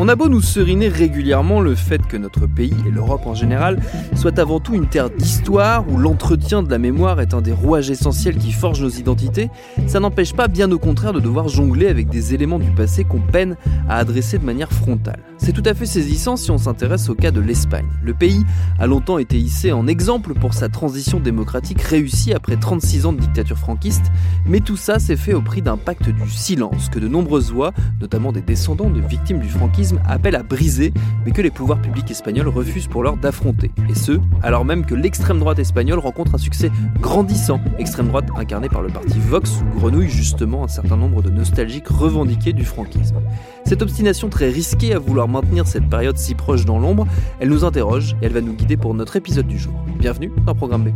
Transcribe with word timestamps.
On 0.00 0.06
a 0.06 0.14
beau 0.14 0.28
nous 0.28 0.40
seriner 0.40 0.86
régulièrement 0.86 1.60
le 1.60 1.74
fait 1.74 2.06
que 2.06 2.16
notre 2.16 2.46
pays, 2.46 2.76
et 2.86 2.90
l'Europe 2.92 3.26
en 3.26 3.34
général, 3.34 3.80
soit 4.14 4.38
avant 4.38 4.60
tout 4.60 4.74
une 4.74 4.86
terre 4.86 5.10
d'histoire 5.10 5.84
où 5.90 5.96
l'entretien 5.96 6.62
de 6.62 6.70
la 6.70 6.78
mémoire 6.78 7.20
est 7.20 7.34
un 7.34 7.40
des 7.40 7.52
rouages 7.52 7.90
essentiels 7.90 8.36
qui 8.36 8.52
forgent 8.52 8.82
nos 8.82 8.90
identités, 8.90 9.50
ça 9.88 9.98
n'empêche 9.98 10.34
pas 10.34 10.46
bien 10.46 10.70
au 10.70 10.78
contraire 10.78 11.12
de 11.12 11.18
devoir 11.18 11.48
jongler 11.48 11.88
avec 11.88 12.08
des 12.10 12.32
éléments 12.32 12.60
du 12.60 12.70
passé 12.70 13.02
qu'on 13.02 13.18
peine 13.18 13.56
à 13.88 13.96
adresser 13.96 14.38
de 14.38 14.44
manière 14.44 14.70
frontale. 14.70 15.18
C'est 15.38 15.52
tout 15.52 15.62
à 15.64 15.74
fait 15.74 15.86
saisissant 15.86 16.36
si 16.36 16.52
on 16.52 16.58
s'intéresse 16.58 17.08
au 17.08 17.14
cas 17.16 17.32
de 17.32 17.40
l'Espagne. 17.40 17.86
Le 18.02 18.14
pays 18.14 18.44
a 18.78 18.86
longtemps 18.86 19.18
été 19.18 19.36
hissé 19.36 19.72
en 19.72 19.88
exemple 19.88 20.34
pour 20.34 20.54
sa 20.54 20.68
transition 20.68 21.18
démocratique 21.18 21.80
réussie 21.80 22.32
après 22.32 22.56
36 22.56 23.06
ans 23.06 23.12
de 23.12 23.20
dictature 23.20 23.58
franquiste, 23.58 24.12
mais 24.46 24.60
tout 24.60 24.76
ça 24.76 25.00
s'est 25.00 25.16
fait 25.16 25.34
au 25.34 25.42
prix 25.42 25.62
d'un 25.62 25.76
pacte 25.76 26.08
du 26.08 26.30
silence 26.30 26.88
que 26.88 27.00
de 27.00 27.08
nombreuses 27.08 27.52
voix, 27.52 27.72
notamment 28.00 28.30
des 28.30 28.42
descendants 28.42 28.90
de 28.90 29.00
victimes 29.00 29.40
du 29.40 29.48
franquisme, 29.48 29.87
appelle 30.08 30.36
à 30.36 30.42
briser, 30.42 30.92
mais 31.24 31.32
que 31.32 31.42
les 31.42 31.50
pouvoirs 31.50 31.80
publics 31.80 32.10
espagnols 32.10 32.48
refusent 32.48 32.86
pour 32.86 33.02
l'heure 33.02 33.16
d'affronter. 33.16 33.70
Et 33.88 33.94
ce, 33.94 34.20
alors 34.42 34.64
même 34.64 34.84
que 34.84 34.94
l'extrême 34.94 35.38
droite 35.38 35.58
espagnole 35.58 35.98
rencontre 35.98 36.34
un 36.34 36.38
succès 36.38 36.70
grandissant. 37.00 37.60
Extrême 37.78 38.08
droite 38.08 38.26
incarnée 38.36 38.68
par 38.68 38.82
le 38.82 38.88
parti 38.88 39.18
Vox, 39.18 39.62
où 39.62 39.78
grenouille 39.78 40.10
justement 40.10 40.64
un 40.64 40.68
certain 40.68 40.96
nombre 40.96 41.22
de 41.22 41.30
nostalgiques 41.30 41.88
revendiqués 41.88 42.52
du 42.52 42.64
franquisme. 42.64 43.16
Cette 43.64 43.82
obstination 43.82 44.28
très 44.28 44.50
risquée 44.50 44.94
à 44.94 44.98
vouloir 44.98 45.28
maintenir 45.28 45.66
cette 45.66 45.88
période 45.88 46.18
si 46.18 46.34
proche 46.34 46.64
dans 46.64 46.78
l'ombre, 46.78 47.06
elle 47.40 47.48
nous 47.48 47.64
interroge 47.64 48.16
et 48.22 48.26
elle 48.26 48.32
va 48.32 48.40
nous 48.40 48.54
guider 48.54 48.76
pour 48.76 48.94
notre 48.94 49.16
épisode 49.16 49.46
du 49.46 49.58
jour. 49.58 49.74
Bienvenue 49.98 50.32
dans 50.46 50.54
Programme 50.54 50.84
B. 50.84 50.88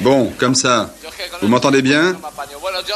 Bon, 0.00 0.30
comme 0.38 0.54
ça, 0.54 0.94
vous 1.40 1.48
m'entendez 1.48 1.82
bien? 1.82 2.16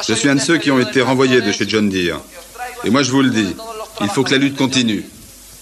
Je 0.07 0.15
suis 0.15 0.29
un 0.29 0.35
de 0.35 0.41
ceux 0.41 0.59
qui 0.59 0.71
ont 0.71 0.79
été 0.79 1.01
renvoyés 1.01 1.41
de 1.41 1.51
chez 1.51 1.69
John 1.69 1.89
Deere. 1.89 2.21
Et 2.85 2.91
moi 2.91 3.03
je 3.03 3.11
vous 3.11 3.23
le 3.23 3.31
dis, 3.31 3.55
il 4.01 4.11
faut 4.11 4.25
que 4.25 4.33
la 4.33 4.39
lutte 4.39 4.57
continue. 4.57 5.05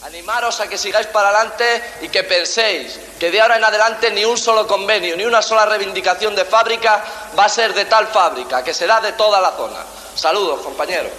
Animaros 0.06 0.60
a 0.60 0.68
que 0.68 0.78
sigáis 0.78 1.06
para 1.08 1.28
adelante 1.28 1.64
y 2.02 2.08
que 2.08 2.22
penséis 2.22 2.98
que 3.18 3.30
de 3.30 3.40
ahora 3.40 3.56
en 3.56 3.64
adelante 3.64 4.10
ni 4.12 4.24
un 4.24 4.38
solo 4.38 4.66
convenio, 4.66 5.16
ni 5.16 5.24
una 5.24 5.42
sola 5.42 5.66
reivindicación 5.66 6.34
de 6.34 6.44
fábrica 6.44 7.04
va 7.38 7.44
a 7.44 7.48
ser 7.48 7.74
de 7.74 7.84
tal 7.84 8.06
fábrica, 8.06 8.62
que 8.62 8.72
será 8.72 9.00
de 9.00 9.12
toda 9.12 9.40
la 9.40 9.52
zona. 9.56 9.80
Saludos, 10.14 10.60
compañeros. 10.60 11.10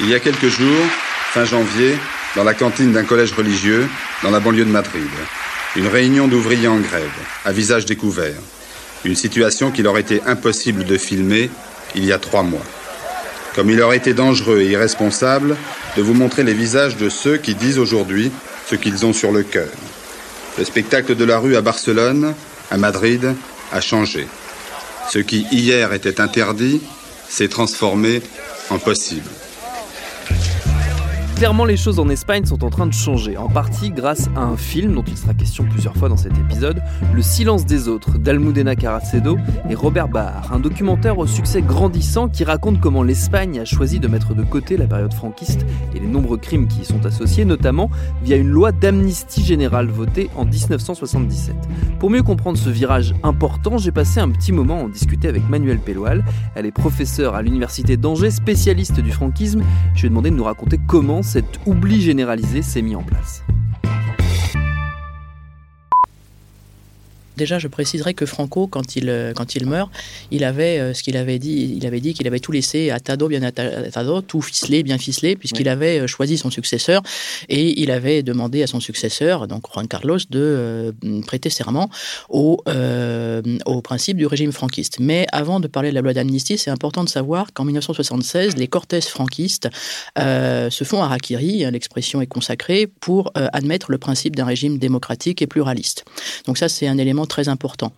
Il 0.00 0.08
y 0.08 0.14
a 0.14 0.20
quelques 0.20 0.48
jours, 0.48 0.86
fin 1.32 1.44
janvier, 1.44 1.98
dans 2.34 2.44
la 2.44 2.54
cantine 2.54 2.92
d'un 2.92 3.04
collège 3.04 3.32
religieux, 3.32 3.88
dans 4.22 4.30
la 4.30 4.40
banlieue 4.40 4.64
de 4.64 4.70
Madrid, 4.70 5.10
une 5.76 5.88
réunion 5.88 6.26
d'ouvriers 6.26 6.68
en 6.68 6.78
grève, 6.78 7.12
à 7.44 7.52
visage 7.52 7.84
découvert. 7.84 8.40
Une 9.04 9.16
situation 9.16 9.70
qu'il 9.70 9.86
aurait 9.86 10.00
été 10.00 10.22
impossible 10.26 10.84
de 10.84 10.96
filmer 10.96 11.50
il 11.94 12.04
y 12.04 12.12
a 12.12 12.18
trois 12.18 12.42
mois. 12.42 12.64
Comme 13.54 13.70
il 13.70 13.80
aurait 13.82 13.98
été 13.98 14.14
dangereux 14.14 14.60
et 14.60 14.70
irresponsable 14.70 15.56
de 15.96 16.02
vous 16.02 16.14
montrer 16.14 16.42
les 16.42 16.54
visages 16.54 16.96
de 16.96 17.08
ceux 17.08 17.36
qui 17.36 17.54
disent 17.54 17.78
aujourd'hui 17.78 18.32
ce 18.66 18.76
qu'ils 18.76 19.04
ont 19.04 19.12
sur 19.12 19.32
le 19.32 19.42
cœur. 19.42 19.68
Le 20.58 20.64
spectacle 20.64 21.14
de 21.14 21.24
la 21.24 21.38
rue 21.38 21.56
à 21.56 21.60
Barcelone, 21.60 22.34
à 22.70 22.76
Madrid, 22.78 23.34
a 23.72 23.80
changé. 23.80 24.26
Ce 25.10 25.18
qui 25.18 25.46
hier 25.50 25.92
était 25.92 26.20
interdit 26.20 26.80
s'est 27.28 27.48
transformé 27.48 28.22
en 28.70 28.78
possible. 28.78 29.28
Clairement, 31.36 31.64
les 31.64 31.76
choses 31.76 31.98
en 31.98 32.08
Espagne 32.08 32.44
sont 32.44 32.62
en 32.62 32.70
train 32.70 32.86
de 32.86 32.92
changer, 32.92 33.36
en 33.36 33.48
partie 33.48 33.90
grâce 33.90 34.28
à 34.36 34.42
un 34.42 34.56
film 34.56 34.94
dont 34.94 35.02
il 35.02 35.16
sera 35.16 35.34
question 35.34 35.64
plusieurs 35.64 35.96
fois 35.96 36.08
dans 36.08 36.16
cet 36.16 36.38
épisode, 36.38 36.80
Le 37.12 37.20
silence 37.20 37.66
des 37.66 37.88
autres 37.88 38.16
d'Almudena 38.18 38.76
Caracedo 38.76 39.36
et 39.68 39.74
Robert 39.74 40.06
Bahar, 40.06 40.52
un 40.52 40.60
documentaire 40.60 41.18
au 41.18 41.26
succès 41.26 41.60
grandissant 41.60 42.28
qui 42.28 42.44
raconte 42.44 42.80
comment 42.80 43.02
l'Espagne 43.02 43.58
a 43.58 43.64
choisi 43.64 43.98
de 43.98 44.06
mettre 44.06 44.34
de 44.34 44.44
côté 44.44 44.76
la 44.76 44.86
période 44.86 45.12
franquiste 45.12 45.66
et 45.96 45.98
les 45.98 46.06
nombreux 46.06 46.36
crimes 46.38 46.68
qui 46.68 46.82
y 46.82 46.84
sont 46.84 47.04
associés, 47.06 47.44
notamment 47.44 47.90
via 48.22 48.36
une 48.36 48.50
loi 48.50 48.70
d'amnistie 48.70 49.44
générale 49.44 49.88
votée 49.88 50.30
en 50.36 50.44
1977. 50.44 51.56
Pour 51.98 52.10
mieux 52.10 52.22
comprendre 52.22 52.56
ce 52.58 52.70
virage 52.70 53.14
important, 53.24 53.78
j'ai 53.78 53.90
passé 53.92 54.20
un 54.20 54.28
petit 54.28 54.52
moment 54.52 54.82
en 54.82 54.88
discuter 54.88 55.26
avec 55.26 55.48
Manuel 55.48 55.78
Peloal. 55.78 56.24
Elle 56.54 56.66
est 56.66 56.72
professeure 56.72 57.34
à 57.34 57.42
l'université 57.42 57.96
d'Angers, 57.96 58.30
spécialiste 58.30 59.00
du 59.00 59.10
franquisme. 59.10 59.62
Je 59.94 60.02
lui 60.02 60.06
ai 60.06 60.10
demandé 60.10 60.30
de 60.30 60.36
nous 60.36 60.44
raconter 60.44 60.78
comment 60.86 61.21
cet 61.22 61.60
oubli 61.66 62.00
généralisé 62.00 62.62
s'est 62.62 62.82
mis 62.82 62.96
en 62.96 63.02
place. 63.02 63.42
Déjà, 67.36 67.58
je 67.58 67.68
préciserai 67.68 68.14
que 68.14 68.26
Franco, 68.26 68.66
quand 68.66 68.96
il, 68.96 69.08
euh, 69.08 69.32
quand 69.32 69.54
il 69.54 69.66
meurt, 69.66 69.90
il 70.30 70.44
avait 70.44 70.78
euh, 70.78 70.94
ce 70.94 71.02
qu'il 71.02 71.16
avait 71.16 71.38
dit. 71.38 71.74
Il 71.76 71.86
avait 71.86 72.00
dit 72.00 72.12
qu'il 72.12 72.26
avait 72.26 72.40
tout 72.40 72.52
laissé 72.52 72.90
atado, 72.90 73.28
bien 73.28 73.42
atado, 73.42 74.20
tout 74.20 74.42
ficelé, 74.42 74.82
bien 74.82 74.98
ficelé, 74.98 75.36
puisqu'il 75.36 75.68
avait 75.68 76.00
euh, 76.00 76.06
choisi 76.06 76.36
son 76.36 76.50
successeur 76.50 77.02
et 77.48 77.80
il 77.80 77.90
avait 77.90 78.22
demandé 78.22 78.62
à 78.62 78.66
son 78.66 78.80
successeur, 78.80 79.48
donc 79.48 79.64
Juan 79.72 79.88
Carlos, 79.88 80.18
de 80.30 80.94
prêter 81.26 81.50
serment 81.50 81.88
au, 82.28 82.58
au 83.66 83.82
principe 83.82 84.16
du 84.16 84.26
régime 84.26 84.52
franquiste. 84.52 84.98
Mais 85.00 85.26
avant 85.32 85.60
de 85.60 85.68
parler 85.68 85.90
de 85.90 85.94
la 85.94 86.00
loi 86.00 86.12
d'amnistie, 86.12 86.58
c'est 86.58 86.70
important 86.70 87.04
de 87.04 87.08
savoir 87.08 87.52
qu'en 87.52 87.64
1976, 87.64 88.56
les 88.56 88.68
Cortés 88.68 89.00
franquistes 89.00 89.68
se 90.16 90.84
font 90.84 91.02
harakiri, 91.02 91.70
l'expression 91.70 92.20
est 92.20 92.26
consacrée, 92.26 92.86
pour 92.86 93.32
admettre 93.34 93.90
le 93.90 93.98
principe 93.98 94.36
d'un 94.36 94.44
régime 94.44 94.78
démocratique 94.78 95.42
et 95.42 95.46
pluraliste. 95.46 96.04
Donc 96.46 96.58
ça, 96.58 96.68
c'est 96.68 96.86
un 96.86 96.98
élément 96.98 97.21
très 97.26 97.48
important. 97.48 97.92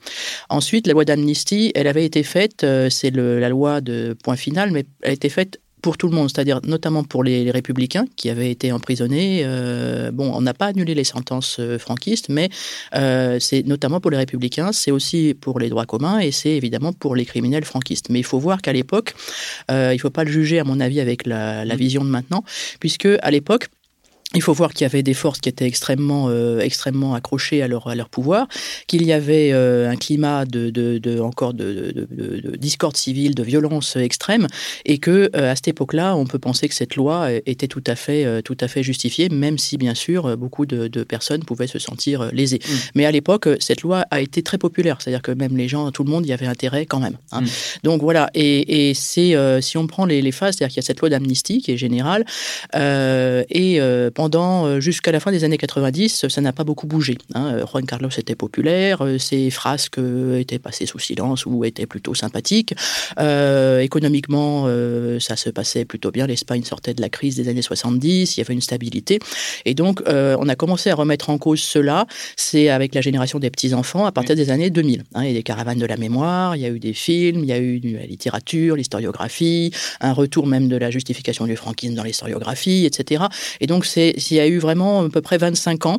Ensuite, 0.49 0.87
la 0.87 0.93
loi 0.93 1.05
d'amnistie, 1.05 1.73
elle 1.75 1.87
avait 1.87 2.05
été 2.05 2.23
faite, 2.23 2.65
euh, 2.65 2.91
c'est 2.91 3.11
la 3.11 3.49
loi 3.49 3.81
de 3.81 4.17
point 4.23 4.37
final, 4.37 4.71
mais 4.71 4.85
elle 5.03 5.11
a 5.11 5.13
été 5.15 5.29
faite 5.29 5.61
pour 5.83 5.99
tout 5.99 6.09
le 6.09 6.15
monde, 6.15 6.31
c'est-à-dire 6.31 6.61
notamment 6.65 7.05
pour 7.05 7.23
les, 7.23 7.51
républicains 7.51 8.07
qui 8.17 8.31
avaient 8.31 8.51
été 8.51 8.73
emprisonnés. 8.73 9.43
Euh, 9.45 10.11
bon, 10.11 10.33
on 10.35 10.41
n'a 10.41 10.55
pas 10.55 10.67
annulé 10.67 10.95
les 10.95 11.05
sentences 11.05 11.59
euh, 11.61 11.79
franquistes, 11.79 12.31
mais 12.31 12.49
c'est 13.39 13.67
notamment 13.67 14.01
pour 14.01 14.11
les 14.11 14.17
républicains, 14.17 14.73
c'est 14.73 14.91
aussi 14.91 15.35
pour 15.39 15.61
les 15.61 15.69
droits 15.69 15.85
communs 15.85 16.21
et 16.21 16.31
c'est 16.31 16.53
évidemment 16.53 16.95
pour 16.95 17.15
les 17.17 17.27
criminels 17.27 17.67
franquistes. 17.67 18.09
Mais 18.09 18.19
il 18.19 18.25
faut 18.25 18.39
voir 18.39 18.63
qu'à 18.63 18.73
l'époque, 18.73 19.15
il 19.69 19.75
ne 19.75 19.99
faut 19.99 20.11
pas 20.11 20.25
le 20.25 20.33
juger 20.33 20.59
à 20.59 20.65
mon 20.65 20.81
avis 20.81 21.01
avec 21.01 21.27
la, 21.27 21.67
la 21.67 21.77
vision 21.77 22.03
de 22.03 22.11
maintenant, 22.11 22.45
puisque 22.81 23.09
à 23.21 23.31
l'époque, 23.31 23.69
il 24.35 24.43
faut 24.43 24.53
voir 24.53 24.73
qu'il 24.73 24.85
y 24.85 24.87
avait 24.87 25.03
des 25.03 25.15
forces 25.15 25.41
qui 25.41 25.49
étaient 25.49 25.67
extrêmement, 25.67 26.27
euh, 26.29 26.59
extrêmement 26.61 27.15
accrochées 27.15 27.63
à 27.63 27.69
leur, 27.69 27.89
à 27.89 27.95
leur 27.95 28.09
pouvoir, 28.09 28.49
qu'il 28.87 29.05
y 29.05 29.13
avait 29.13 29.53
euh, 29.53 29.91
un 29.91 29.97
climat 29.97 30.45
de, 30.45 30.71
de, 30.71 30.99
de 30.99 31.21
encore 31.21 31.55
de, 31.55 32.07
de, 32.11 32.57
discorde 32.57 32.97
civile, 32.97 33.35
de 33.35 33.43
violence 33.43 33.97
extrême, 33.97 34.47
et 34.85 34.99
que 34.99 35.31
euh, 35.35 35.53
à 35.53 35.57
cette 35.57 35.69
époque-là, 35.69 36.17
on 36.17 36.27
peut 36.27 36.39
penser 36.39 36.69
que 36.69 36.75
cette 36.75 36.97
loi 36.97 37.29
était 37.47 37.69
tout 37.69 37.85
à 37.87 37.95
fait, 37.95 38.43
tout 38.43 38.57
à 38.61 38.69
fait 38.69 38.83
justifiée, 38.83 39.29
même 39.29 39.59
si 39.59 39.77
bien 39.77 39.95
sûr 39.95 40.37
beaucoup 40.37 40.67
de, 40.67 41.05
personnes 41.05 41.45
pouvaient 41.45 41.67
se 41.67 41.79
sentir 41.79 42.31
lésées. 42.33 42.61
Mm. 42.65 42.73
Mais 42.95 43.07
à 43.07 43.11
l'époque, 43.11 43.49
cette 43.61 43.83
loi 43.83 44.05
a 44.11 44.21
été 44.21 44.43
très 44.43 44.59
populaire, 44.59 44.99
c'est-à-dire 45.01 45.23
que 45.23 45.33
même 45.33 45.57
les 45.57 45.69
gens, 45.69 45.91
tout 45.93 46.03
le 46.03 46.11
monde 46.11 46.27
y 46.27 46.33
avait 46.33 46.47
intérêt 46.47 46.87
quand 46.87 47.01
même. 47.01 47.19
Hein. 47.33 47.43
Mm. 47.43 47.47
Donc 47.85 48.03
voilà, 48.03 48.31
et, 48.35 48.89
et 48.89 48.95
c'est 48.95 49.35
si 49.61 49.77
on 49.79 49.87
prend 49.87 50.07
les, 50.07 50.23
les 50.23 50.33
phases, 50.33 50.57
c'est-à-dire 50.57 50.73
qu'il 50.73 50.83
y 50.83 50.85
a 50.85 50.87
cette 50.87 51.01
loi 51.01 51.09
d'amnistie 51.09 51.61
qui 51.61 51.73
est 51.73 51.77
générale, 51.77 52.25
et 52.75 53.81
pendant 54.25 54.65
euh, 54.65 54.81
jusqu'à 54.81 55.13
la 55.13 55.21
fin 55.21 55.31
des 55.33 55.45
années 55.45 55.59
90, 55.59 56.29
ça 56.29 56.41
n'a 56.41 56.55
pas 56.55 56.65
beaucoup 56.65 56.87
bougé. 56.87 57.19
Hein. 57.35 57.57
Euh, 57.57 57.67
Juan 57.67 57.85
Carlos 57.85 58.09
était 58.09 58.35
populaire, 58.35 59.05
euh, 59.05 59.19
ses 59.19 59.51
frasques 59.51 60.01
étaient 60.39 60.59
passées 60.59 60.87
sous 60.87 60.99
silence 60.99 61.45
ou 61.45 61.63
étaient 61.67 61.85
plutôt 61.85 62.15
sympathiques. 62.15 62.75
économiquement, 63.19 64.67
ça 65.21 65.37
se 65.37 65.51
passait 65.51 65.85
plutôt 65.85 66.11
bien. 66.11 66.27
L'Espagne 66.27 66.65
sortait 66.65 66.95
de 66.95 67.03
la 67.03 67.11
crise 67.11 67.37
des 67.37 67.49
années 67.49 67.61
70, 67.61 68.37
il 68.37 68.41
y 68.41 68.43
avait 68.43 68.55
une 68.55 68.63
stabilité. 68.63 69.19
Et 69.67 69.75
donc, 69.75 70.03
on 70.07 70.49
a 70.49 70.57
commencé 70.57 70.91
à 70.91 70.95
remettre 70.95 71.29
en 71.31 71.39
cause 71.39 71.61
cela. 71.61 72.07
C'est 72.37 72.69
avec 72.69 72.95
la 72.95 73.01
génération 73.01 73.39
des 73.39 73.51
petits-enfants 73.51 74.07
à 74.07 74.13
partir 74.13 74.37
des 74.37 74.51
années 74.51 74.71
2000. 74.71 75.05
Hein. 75.15 75.25
Il 75.25 75.29
y 75.29 75.31
a 75.31 75.35
des 75.35 75.43
caravanes 75.43 75.79
de 75.79 75.87
la 75.87 75.97
mémoire, 75.97 76.57
il 76.57 76.63
y 76.63 76.67
a 76.67 76.71
eu 76.71 76.79
des 76.79 76.95
films, 76.95 77.41
il 77.45 77.49
y 77.49 77.53
a 77.53 77.59
eu 77.59 77.81
la 77.83 78.07
littérature, 78.07 78.77
l'historiographie, 78.77 79.73
un 80.01 80.13
retour 80.13 80.47
même 80.47 80.69
de 80.69 80.77
la 80.77 80.91
justification 80.91 81.47
du 81.47 81.57
franquisme 81.57 81.95
dans 81.95 82.05
l'historiographie, 82.05 82.87
etc. 82.87 83.25
Et 83.61 83.67
donc, 83.67 83.85
c'est 83.85 84.04
il 84.11 84.37
y 84.37 84.41
a 84.41 84.47
eu 84.47 84.59
vraiment 84.59 85.03
à 85.03 85.09
peu 85.09 85.21
près 85.21 85.39
25 85.39 85.87
ans, 85.87 85.99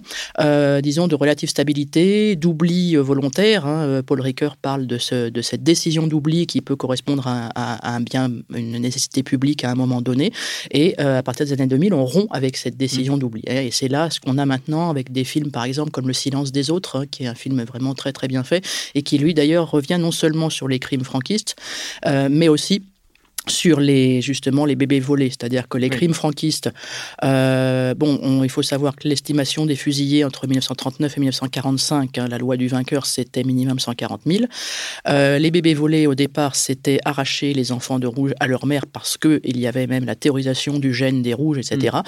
disons, 0.81 1.07
de 1.07 1.15
relative 1.15 1.49
stabilité, 1.49 2.35
d'oubli 2.35 2.95
volontaire. 2.95 3.65
Hein. 3.65 4.01
Paul 4.05 4.21
Ricoeur 4.21 4.57
parle 4.57 4.87
de, 4.87 4.97
ce, 4.97 5.29
de 5.29 5.41
cette 5.41 5.63
décision 5.63 6.07
d'oubli 6.07 6.47
qui 6.47 6.61
peut 6.61 6.75
correspondre 6.75 7.27
à, 7.27 7.49
à, 7.55 7.95
un 7.95 8.01
bien, 8.01 8.29
une 8.53 8.79
nécessité 8.79 9.23
publique 9.23 9.63
à 9.63 9.71
un 9.71 9.75
moment 9.75 10.01
donné. 10.01 10.31
Et 10.71 10.97
à 10.99 11.23
partir 11.23 11.45
des 11.45 11.53
années 11.53 11.67
2000, 11.67 11.93
on 11.93 12.05
rompt 12.05 12.27
avec 12.31 12.57
cette 12.57 12.77
décision 12.77 13.15
mmh. 13.15 13.19
d'oubli. 13.19 13.41
Et 13.47 13.71
c'est 13.71 13.87
là 13.87 14.09
ce 14.09 14.19
qu'on 14.19 14.37
a 14.37 14.45
maintenant 14.45 14.89
avec 14.89 15.11
des 15.11 15.23
films, 15.23 15.51
par 15.51 15.63
exemple, 15.63 15.91
comme 15.91 16.07
Le 16.07 16.13
silence 16.13 16.51
des 16.51 16.69
autres, 16.69 16.99
hein, 16.99 17.05
qui 17.09 17.23
est 17.23 17.27
un 17.27 17.35
film 17.35 17.63
vraiment 17.63 17.93
très 17.93 18.13
très 18.13 18.27
bien 18.27 18.43
fait, 18.43 18.65
et 18.95 19.01
qui 19.01 19.17
lui 19.17 19.33
d'ailleurs 19.33 19.69
revient 19.69 19.97
non 19.99 20.11
seulement 20.11 20.49
sur 20.49 20.67
les 20.67 20.79
crimes 20.79 21.03
franquistes, 21.03 21.55
euh, 22.05 22.27
mais 22.29 22.47
aussi 22.47 22.83
sur 23.47 23.79
les 23.79 24.21
justement 24.21 24.65
les 24.65 24.75
bébés 24.75 24.99
volés, 24.99 25.29
c'est-à-dire 25.29 25.67
que 25.67 25.77
les 25.77 25.89
crimes 25.89 26.13
franquistes, 26.13 26.69
euh, 27.23 27.93
bon, 27.93 28.43
il 28.43 28.49
faut 28.49 28.61
savoir 28.61 28.95
que 28.95 29.07
l'estimation 29.07 29.65
des 29.65 29.75
fusillés 29.75 30.23
entre 30.23 30.47
1939 30.47 31.17
et 31.17 31.19
1945, 31.19 32.17
hein, 32.17 32.27
la 32.29 32.37
loi 32.37 32.57
du 32.57 32.67
vainqueur, 32.67 33.05
c'était 33.05 33.43
minimum 33.43 33.79
140 33.79 34.21
000. 34.25 34.45
Euh, 35.07 35.37
les 35.39 35.51
bébés 35.51 35.73
volés 35.73 36.07
au 36.07 36.15
départ, 36.15 36.55
c'était 36.55 36.99
arracher 37.05 37.53
les 37.53 37.71
enfants 37.71 37.99
de 37.99 38.07
rouge 38.07 38.33
à 38.39 38.47
leur 38.47 38.65
mère 38.65 38.85
parce 38.87 39.17
que 39.17 39.41
il 39.43 39.59
y 39.59 39.67
avait 39.67 39.87
même 39.87 40.05
la 40.05 40.15
théorisation 40.15 40.79
du 40.79 40.93
gène 40.93 41.21
des 41.21 41.33
rouges, 41.33 41.57
etc. 41.57 41.97
Mm. 41.97 42.01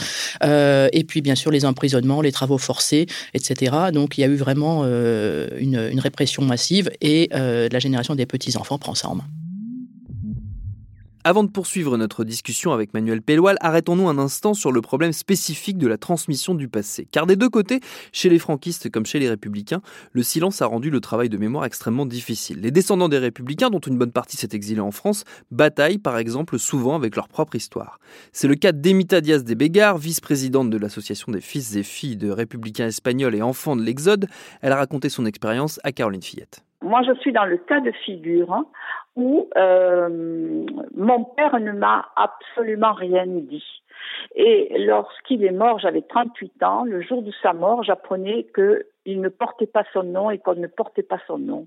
Euh, 0.43 0.89
et 0.93 1.03
puis 1.03 1.21
bien 1.21 1.35
sûr 1.35 1.51
les 1.51 1.65
emprisonnements, 1.65 2.21
les 2.21 2.31
travaux 2.31 2.57
forcés, 2.57 3.05
etc. 3.33 3.75
Donc 3.93 4.17
il 4.17 4.21
y 4.21 4.23
a 4.23 4.27
eu 4.27 4.35
vraiment 4.35 4.85
une, 4.85 5.89
une, 5.91 5.99
répression 5.99 6.43
massive 6.43 6.89
et 7.01 7.29
la 7.31 7.79
génération 7.79 8.15
des 8.15 8.25
petits 8.25 8.57
enfants 8.57 8.77
prend 8.77 8.95
ça 8.95 9.09
en 9.09 9.15
main. 9.15 9.25
Avant 11.27 11.43
de 11.43 11.49
poursuivre 11.49 11.97
notre 11.97 12.23
discussion 12.23 12.71
avec 12.71 12.93
Manuel 12.93 13.21
Pelloal, 13.21 13.57
arrêtons-nous 13.59 14.07
un 14.07 14.17
instant 14.17 14.53
sur 14.53 14.71
le 14.71 14.79
problème 14.79 15.11
spécifique 15.11 15.77
de 15.77 15.85
la 15.85 15.97
transmission 15.97 16.55
du 16.55 16.69
passé. 16.69 17.05
Car 17.11 17.25
des 17.25 17.35
deux 17.35 17.49
côtés, 17.49 17.81
chez 18.13 18.29
les 18.29 18.39
franquistes 18.39 18.89
comme 18.89 19.05
chez 19.05 19.19
les 19.19 19.27
républicains, 19.27 19.81
le 20.13 20.23
silence 20.23 20.61
a 20.61 20.67
rendu 20.67 20.89
le 20.89 21.01
travail 21.01 21.27
de 21.27 21.35
mémoire 21.35 21.65
extrêmement 21.65 22.05
difficile. 22.05 22.61
Les 22.61 22.71
descendants 22.71 23.09
des 23.09 23.17
républicains, 23.17 23.69
dont 23.69 23.81
une 23.81 23.97
bonne 23.97 24.13
partie 24.13 24.37
s'est 24.37 24.51
exilée 24.53 24.79
en 24.79 24.91
France, 24.91 25.25
bataillent 25.51 25.97
par 25.97 26.17
exemple 26.17 26.57
souvent 26.57 26.95
avec 26.95 27.17
leur 27.17 27.27
propre 27.27 27.55
histoire. 27.55 27.99
C'est 28.31 28.47
le 28.47 28.55
cas 28.55 28.71
d'Emita 28.71 29.19
Diaz 29.19 29.43
de 29.43 29.53
Bégar, 29.53 29.97
vice-présidente 29.97 30.69
de 30.69 30.77
l'association 30.77 31.33
des 31.33 31.41
fils 31.41 31.75
et 31.75 31.83
filles 31.83 32.15
de 32.15 32.29
républicains 32.29 32.87
espagnols 32.87 33.35
et 33.35 33.41
enfants 33.41 33.75
de 33.75 33.83
l'Exode. 33.83 34.29
Elle 34.61 34.71
a 34.71 34.77
raconté 34.77 35.09
son 35.09 35.25
expérience 35.25 35.77
à 35.83 35.91
Caroline 35.91 36.23
Fillette. 36.23 36.63
Moi, 36.81 37.01
je 37.07 37.13
suis 37.15 37.31
dans 37.31 37.45
le 37.45 37.57
cas 37.57 37.79
de 37.79 37.91
figure 37.91 38.53
hein, 38.53 38.65
où 39.15 39.49
euh, 39.57 40.65
mon 40.95 41.23
père 41.23 41.59
ne 41.59 41.71
m'a 41.71 42.05
absolument 42.15 42.93
rien 42.93 43.25
dit. 43.25 43.63
Et 44.35 44.85
lorsqu'il 44.85 45.43
est 45.43 45.51
mort, 45.51 45.79
j'avais 45.79 46.03
38 46.03 46.63
ans. 46.63 46.83
Le 46.85 47.01
jour 47.01 47.23
de 47.23 47.31
sa 47.41 47.53
mort, 47.53 47.83
j'apprenais 47.83 48.45
qu'il 48.53 49.21
ne 49.21 49.29
portait 49.29 49.67
pas 49.67 49.83
son 49.91 50.03
nom 50.03 50.29
et 50.29 50.37
qu'on 50.37 50.55
ne 50.55 50.67
portait 50.67 51.03
pas 51.03 51.19
son 51.25 51.39
nom. 51.39 51.65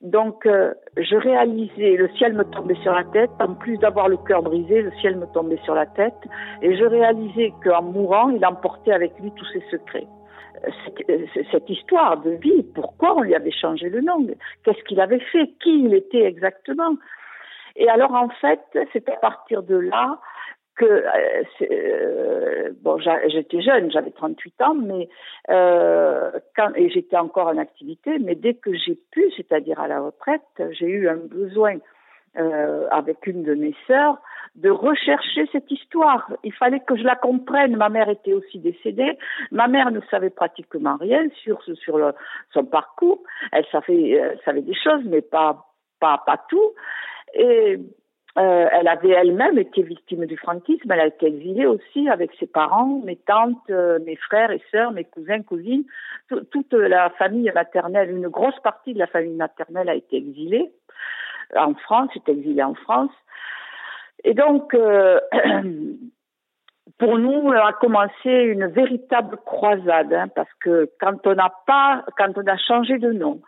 Donc, 0.00 0.46
euh, 0.46 0.74
je 0.96 1.16
réalisais, 1.16 1.96
le 1.96 2.08
ciel 2.10 2.32
me 2.34 2.44
tombait 2.44 2.76
sur 2.82 2.92
la 2.92 3.04
tête. 3.04 3.30
En 3.40 3.54
plus 3.54 3.78
d'avoir 3.78 4.08
le 4.08 4.16
cœur 4.16 4.42
brisé, 4.42 4.82
le 4.82 4.92
ciel 5.00 5.16
me 5.16 5.26
tombait 5.26 5.60
sur 5.64 5.74
la 5.74 5.86
tête. 5.86 6.14
Et 6.62 6.76
je 6.76 6.84
réalisais 6.84 7.52
qu'en 7.64 7.82
mourant, 7.82 8.30
il 8.30 8.44
emportait 8.44 8.92
avec 8.92 9.18
lui 9.20 9.32
tous 9.32 9.46
ses 9.52 9.62
secrets 9.70 10.06
cette 11.50 11.70
histoire 11.70 12.18
de 12.18 12.30
vie, 12.30 12.62
pourquoi 12.74 13.16
on 13.16 13.22
lui 13.22 13.34
avait 13.34 13.52
changé 13.52 13.88
le 13.88 14.00
nom, 14.00 14.26
qu'est-ce 14.64 14.82
qu'il 14.84 15.00
avait 15.00 15.20
fait, 15.20 15.50
qui 15.62 15.84
il 15.84 15.94
était 15.94 16.22
exactement. 16.22 16.96
Et 17.76 17.88
alors 17.88 18.14
en 18.14 18.28
fait, 18.28 18.60
c'est 18.92 19.08
à 19.08 19.16
partir 19.16 19.62
de 19.62 19.76
là 19.76 20.18
que 20.78 20.84
euh, 20.84 21.42
euh, 21.70 22.70
bon, 22.80 22.98
j'étais 23.26 23.60
jeune, 23.60 23.90
j'avais 23.90 24.12
38 24.12 24.62
ans, 24.62 24.74
mais 24.74 25.08
euh, 25.50 26.30
quand 26.56 26.70
et 26.76 26.88
j'étais 26.88 27.16
encore 27.16 27.48
en 27.48 27.58
activité, 27.58 28.18
mais 28.18 28.34
dès 28.34 28.54
que 28.54 28.72
j'ai 28.74 28.96
pu, 29.10 29.30
c'est-à-dire 29.36 29.80
à 29.80 29.88
la 29.88 30.00
retraite, 30.00 30.40
j'ai 30.70 30.86
eu 30.86 31.08
un 31.08 31.16
besoin 31.16 31.78
euh, 32.36 32.86
avec 32.90 33.26
une 33.26 33.42
de 33.42 33.54
mes 33.54 33.74
sœurs 33.86 34.18
de 34.54 34.70
rechercher 34.70 35.46
cette 35.52 35.70
histoire. 35.70 36.30
Il 36.42 36.52
fallait 36.52 36.80
que 36.80 36.96
je 36.96 37.04
la 37.04 37.16
comprenne. 37.16 37.76
Ma 37.76 37.88
mère 37.88 38.08
était 38.08 38.32
aussi 38.32 38.58
décédée. 38.58 39.16
Ma 39.50 39.68
mère 39.68 39.90
ne 39.90 40.00
savait 40.10 40.30
pratiquement 40.30 40.96
rien 40.96 41.28
sur 41.42 41.62
sur 41.62 41.98
le, 41.98 42.12
son 42.52 42.64
parcours. 42.64 43.22
Elle 43.52 43.64
savait, 43.66 44.10
elle 44.10 44.40
savait 44.44 44.62
des 44.62 44.74
choses, 44.74 45.02
mais 45.04 45.22
pas 45.22 45.66
pas 46.00 46.22
pas 46.26 46.42
tout. 46.48 46.72
Et 47.34 47.78
euh, 48.38 48.68
elle 48.72 48.88
avait 48.88 49.10
elle-même 49.10 49.58
été 49.58 49.82
victime 49.82 50.26
du 50.26 50.36
franquisme. 50.36 50.90
Elle 50.90 51.00
a 51.00 51.06
été 51.06 51.26
exilée 51.26 51.66
aussi 51.66 52.08
avec 52.08 52.30
ses 52.38 52.46
parents, 52.46 53.00
mes 53.04 53.16
tantes, 53.16 53.58
euh, 53.70 53.98
mes 54.04 54.16
frères 54.16 54.50
et 54.50 54.62
sœurs, 54.70 54.92
mes 54.92 55.04
cousins, 55.04 55.42
cousines. 55.42 55.84
toute 56.28 56.72
la 56.72 57.10
famille 57.10 57.50
maternelle, 57.54 58.10
une 58.10 58.28
grosse 58.28 58.58
partie 58.62 58.92
de 58.92 58.98
la 58.98 59.06
famille 59.06 59.34
maternelle 59.34 59.88
a 59.88 59.94
été 59.94 60.16
exilée 60.16 60.70
en 61.56 61.74
France, 61.74 62.10
est 62.16 62.28
exilé 62.28 62.62
en 62.62 62.74
France. 62.74 63.10
Et 64.24 64.34
donc, 64.34 64.74
euh, 64.74 65.20
pour 66.98 67.18
nous, 67.18 67.52
a 67.52 67.72
commencé 67.74 68.30
une 68.30 68.66
véritable 68.66 69.38
croisade, 69.44 70.12
hein, 70.12 70.28
parce 70.34 70.52
que 70.60 70.90
quand 71.00 71.26
on 71.26 71.34
n'a 71.34 71.52
pas, 71.66 72.04
quand 72.16 72.36
on 72.36 72.46
a 72.46 72.56
changé 72.56 72.98
de 72.98 73.12
nom, 73.12 73.40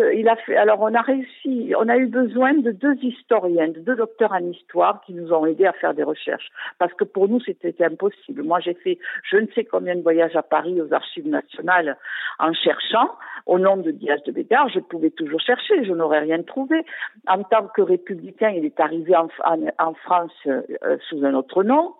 euh, 0.00 0.14
il 0.14 0.28
a 0.28 0.36
fait, 0.36 0.56
alors 0.56 0.80
on 0.80 0.94
a 0.94 1.00
réussi, 1.00 1.72
on 1.78 1.88
a 1.88 1.96
eu 1.96 2.06
besoin 2.06 2.54
de 2.54 2.70
deux 2.70 2.96
historiens, 3.02 3.68
de 3.68 3.80
deux 3.80 3.96
docteurs 3.96 4.32
en 4.32 4.44
histoire 4.50 5.00
qui 5.02 5.14
nous 5.14 5.32
ont 5.32 5.46
aidés 5.46 5.66
à 5.66 5.72
faire 5.72 5.94
des 5.94 6.02
recherches, 6.02 6.48
parce 6.78 6.92
que 6.94 7.04
pour 7.04 7.28
nous 7.28 7.40
c'était 7.40 7.74
impossible. 7.84 8.42
Moi 8.42 8.60
j'ai 8.60 8.74
fait 8.74 8.98
je 9.22 9.36
ne 9.36 9.46
sais 9.54 9.64
combien 9.64 9.94
de 9.94 10.02
voyages 10.02 10.36
à 10.36 10.42
Paris 10.42 10.80
aux 10.80 10.92
archives 10.92 11.28
nationales 11.28 11.96
en 12.38 12.52
cherchant 12.52 13.10
au 13.46 13.58
nom 13.58 13.76
de 13.76 13.90
Diaz 13.90 14.22
de 14.24 14.32
Bédard, 14.32 14.68
je 14.68 14.80
pouvais 14.80 15.10
toujours 15.10 15.40
chercher, 15.40 15.84
je 15.84 15.92
n'aurais 15.92 16.20
rien 16.20 16.42
trouvé. 16.42 16.84
En 17.26 17.42
tant 17.42 17.66
que 17.68 17.82
républicain, 17.82 18.50
il 18.50 18.64
est 18.64 18.78
arrivé 18.80 19.14
en, 19.16 19.28
en, 19.78 19.94
France 19.94 20.32
euh, 20.46 20.62
sous 21.08 21.24
un 21.24 21.34
autre 21.34 21.62
nom. 21.62 21.94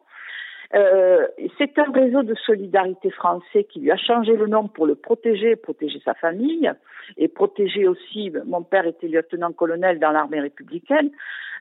Euh, 0.74 1.26
c'est 1.58 1.78
un 1.78 1.90
réseau 1.90 2.22
de 2.22 2.34
solidarité 2.34 3.10
français 3.10 3.64
qui 3.64 3.80
lui 3.80 3.90
a 3.90 3.96
changé 3.96 4.36
le 4.36 4.46
nom 4.46 4.68
pour 4.68 4.86
le 4.86 4.94
protéger, 4.94 5.56
protéger 5.56 6.00
sa 6.04 6.14
famille 6.14 6.70
et 7.16 7.26
protéger 7.26 7.88
aussi. 7.88 8.32
Mon 8.46 8.62
père 8.62 8.86
était 8.86 9.08
lieutenant-colonel 9.08 9.98
dans 9.98 10.12
l'armée 10.12 10.40
républicaine, 10.40 11.10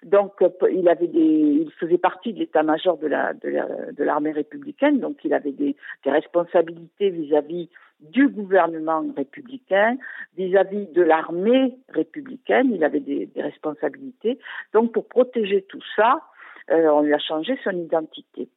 donc 0.03 0.33
il 0.71 0.87
avait 0.87 1.07
des, 1.07 1.19
il 1.19 1.71
faisait 1.79 1.97
partie 1.97 2.33
de 2.33 2.39
l'état-major 2.39 2.97
de 2.97 3.07
la 3.07 3.33
de 3.33 4.03
l'armée 4.03 4.31
républicaine, 4.31 4.99
donc 4.99 5.17
il 5.23 5.33
avait 5.33 5.53
des, 5.53 5.75
des 6.03 6.11
responsabilités 6.11 7.09
vis-à-vis 7.09 7.69
du 8.01 8.29
gouvernement 8.29 9.03
républicain, 9.17 9.97
vis-à-vis 10.37 10.87
de 10.87 11.01
l'armée 11.01 11.77
républicaine, 11.89 12.71
il 12.73 12.83
avait 12.83 13.01
des, 13.01 13.25
des, 13.25 13.41
responsabilités. 13.41 14.39
Donc 14.73 14.93
pour 14.93 15.07
protéger 15.07 15.63
tout 15.63 15.83
ça, 15.95 16.21
euh, 16.69 16.87
on 16.89 17.01
lui 17.01 17.13
a 17.13 17.19
changé 17.19 17.57
son 17.63 17.71
identité. 17.71 18.47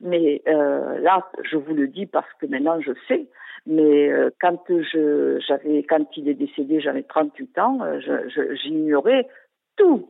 Mais 0.00 0.42
euh, 0.46 0.98
là, 0.98 1.28
je 1.42 1.56
vous 1.56 1.74
le 1.74 1.88
dis 1.88 2.06
parce 2.06 2.32
que 2.40 2.46
maintenant 2.46 2.80
je 2.80 2.92
sais. 3.08 3.26
Mais 3.66 4.10
euh, 4.10 4.30
quand 4.40 4.62
je, 4.68 5.40
j'avais, 5.46 5.82
quand 5.82 6.16
il 6.16 6.28
est 6.28 6.34
décédé, 6.34 6.80
j'avais 6.80 7.02
38 7.02 7.58
ans, 7.58 7.80
euh, 7.82 8.00
j'ignorais 8.62 9.26
tout, 9.76 10.08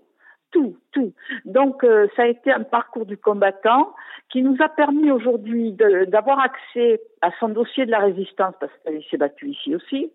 tout, 0.51 0.77
tout. 0.93 1.15
Donc 1.47 1.83
euh, 1.83 2.07
ça 2.17 2.23
a 2.23 2.27
été 2.27 2.53
un 2.53 2.65
parcours 2.65 3.07
du 3.07 3.17
combattant 3.17 3.95
qui 4.31 4.43
nous 4.43 4.57
a 4.61 4.69
permis 4.69 5.11
aujourd'hui 5.11 5.73
d'avoir 5.73 6.41
accès 6.41 7.01
à 7.23 7.31
son 7.41 7.49
dossier 7.49 7.87
de 7.87 7.91
la 7.91 8.01
résistance 8.01 8.55
parce 8.61 8.73
qu'il 8.85 9.03
s'est 9.05 9.17
battu 9.17 9.49
ici 9.49 9.75
aussi. 9.75 10.11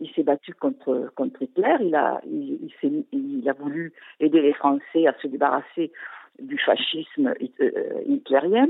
Il 0.00 0.08
s'est 0.10 0.22
battu 0.22 0.54
contre 0.54 1.10
contre 1.16 1.42
Hitler. 1.42 1.76
Il 1.80 1.96
a 1.96 2.20
il, 2.24 2.70
il 3.10 3.48
a 3.48 3.54
voulu 3.54 3.92
aider 4.20 4.40
les 4.40 4.52
Français 4.52 5.08
à 5.08 5.14
se 5.20 5.26
débarrasser 5.26 5.90
du 6.38 6.58
fascisme 6.58 7.34
hitlérien. 8.06 8.68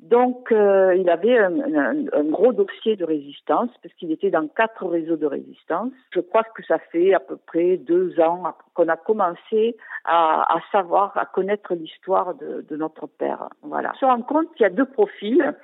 Donc, 0.00 0.50
euh, 0.50 0.94
il 0.96 1.10
avait 1.10 1.38
un, 1.38 2.24
gros 2.30 2.54
dossier 2.54 2.96
de 2.96 3.04
résistance, 3.04 3.68
parce 3.82 3.94
qu'il 3.96 4.10
était 4.10 4.30
dans 4.30 4.48
quatre 4.48 4.86
réseaux 4.86 5.16
de 5.16 5.26
résistance. 5.26 5.92
Je 6.14 6.20
crois 6.20 6.42
que 6.42 6.64
ça 6.64 6.78
fait 6.90 7.12
à 7.12 7.20
peu 7.20 7.36
près 7.36 7.76
deux 7.76 8.18
ans 8.18 8.54
qu'on 8.72 8.88
a 8.88 8.96
commencé 8.96 9.76
à, 10.06 10.58
savoir, 10.72 11.16
à 11.18 11.26
connaître 11.26 11.74
l'histoire 11.74 12.34
de, 12.34 12.76
notre 12.76 13.06
père. 13.06 13.50
Voilà. 13.62 13.92
On 13.96 13.98
se 13.98 14.04
rend 14.06 14.22
compte 14.22 14.50
qu'il 14.54 14.62
y 14.62 14.66
a 14.66 14.70
deux 14.70 14.86
profils. 14.86 15.54